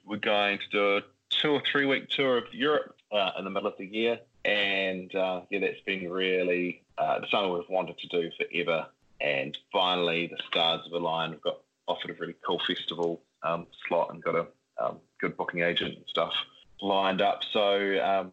we're 0.05 0.17
going 0.17 0.59
to 0.59 0.69
do 0.71 0.97
a 0.97 1.01
two 1.29 1.51
or 1.51 1.61
three 1.69 1.85
week 1.85 2.09
tour 2.09 2.37
of 2.37 2.53
Europe 2.53 2.95
uh, 3.11 3.31
in 3.37 3.43
the 3.43 3.49
middle 3.49 3.67
of 3.67 3.77
the 3.77 3.85
year, 3.85 4.19
and 4.45 5.13
uh, 5.15 5.41
yeah, 5.49 5.59
that's 5.59 5.81
been 5.81 6.09
really 6.09 6.83
uh, 6.97 7.19
something 7.29 7.53
we've 7.53 7.69
wanted 7.69 7.97
to 7.99 8.07
do 8.07 8.29
forever. 8.37 8.87
And 9.21 9.57
finally, 9.71 10.27
the 10.27 10.37
stars 10.47 10.81
have 10.83 10.93
aligned. 10.93 11.33
We've 11.33 11.41
got 11.41 11.59
offered 11.87 12.11
a 12.11 12.13
really 12.13 12.35
cool 12.45 12.61
festival 12.65 13.21
um, 13.43 13.67
slot 13.87 14.13
and 14.13 14.23
got 14.23 14.35
a 14.35 14.47
um, 14.81 14.99
good 15.19 15.37
booking 15.37 15.61
agent 15.61 15.95
and 15.95 16.05
stuff 16.07 16.33
lined 16.81 17.21
up. 17.21 17.41
So 17.51 17.99
um, 18.03 18.31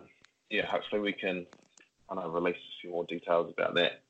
yeah, 0.51 0.67
hopefully 0.67 1.01
we 1.01 1.13
can 1.13 1.47
kind 2.09 2.21
of 2.21 2.33
release 2.33 2.57
a 2.57 2.81
few 2.81 2.91
more 2.91 3.05
details 3.05 3.53
about 3.57 3.75
that 3.75 4.03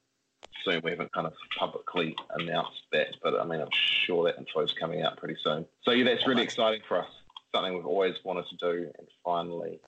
soon. 0.65 0.81
We 0.85 0.91
haven't 0.91 1.13
kind 1.13 1.27
of 1.27 1.33
publicly 1.59 2.15
announced 2.39 2.83
that, 2.93 3.17
but 3.23 3.39
I 3.41 3.45
mean, 3.45 3.61
I'm 3.61 3.69
sure 4.07 4.25
that 4.25 4.39
info 4.39 4.61
is 4.61 4.73
coming 4.73 5.03
out 5.03 5.17
pretty 5.17 5.37
soon. 5.43 5.67
So 5.83 5.93
yeah, 5.93 6.05
that's 6.05 6.27
really 6.27 6.43
exciting 6.43 6.81
for 6.87 6.99
us. 7.01 7.09
Something 7.55 7.75
we've 7.75 7.87
always 7.87 8.15
wanted 8.25 8.45
to 8.51 8.57
do, 8.57 8.91
and 8.99 9.09
finally, 9.25 9.81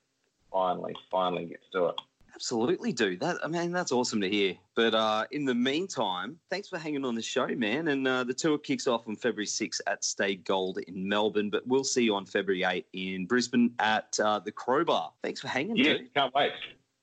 finally, 0.51 0.94
finally 1.11 1.44
get 1.46 1.61
to 1.72 1.79
do 1.79 1.87
it. 1.87 1.94
Absolutely, 2.35 2.92
dude. 2.92 3.20
That 3.20 3.37
I 3.44 3.46
mean, 3.46 3.72
that's 3.72 3.92
awesome 3.92 4.20
to 4.22 4.29
hear. 4.29 4.55
But 4.75 4.94
uh, 4.94 5.27
in 5.33 5.44
the 5.44 5.55
meantime, 5.55 6.38
thanks 6.51 6.66
for 6.68 6.79
hanging 6.79 7.05
on 7.05 7.14
the 7.14 7.22
show, 7.22 7.46
man. 7.46 7.88
And 7.88 8.09
uh, 8.09 8.25
the 8.25 8.33
tour 8.33 8.57
kicks 8.59 8.87
off 8.87 9.07
on 9.07 9.16
February 9.16 9.46
6th 9.46 9.81
at 9.87 10.03
Stay 10.03 10.37
Gold 10.37 10.79
in 10.88 11.07
Melbourne, 11.07 11.51
but 11.51 11.66
we'll 11.66 11.85
see 11.85 12.05
you 12.05 12.14
on 12.14 12.25
February 12.25 12.64
8 12.64 12.87
in 12.94 13.27
Brisbane 13.27 13.75
at 13.81 14.18
uh, 14.18 14.38
the 14.38 14.51
Crowbar. 14.51 15.12
Thanks 15.22 15.40
for 15.40 15.48
hanging, 15.48 15.77
Yeah, 15.77 15.98
dude. 15.98 16.14
can't 16.14 16.35
wait. 16.35 16.53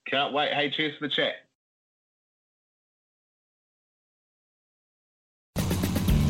Can't 0.08 0.34
wait. 0.34 0.52
Hey, 0.52 0.72
cheers 0.72 0.98
for 0.98 1.08
the 1.08 1.14
chat. 1.14 1.34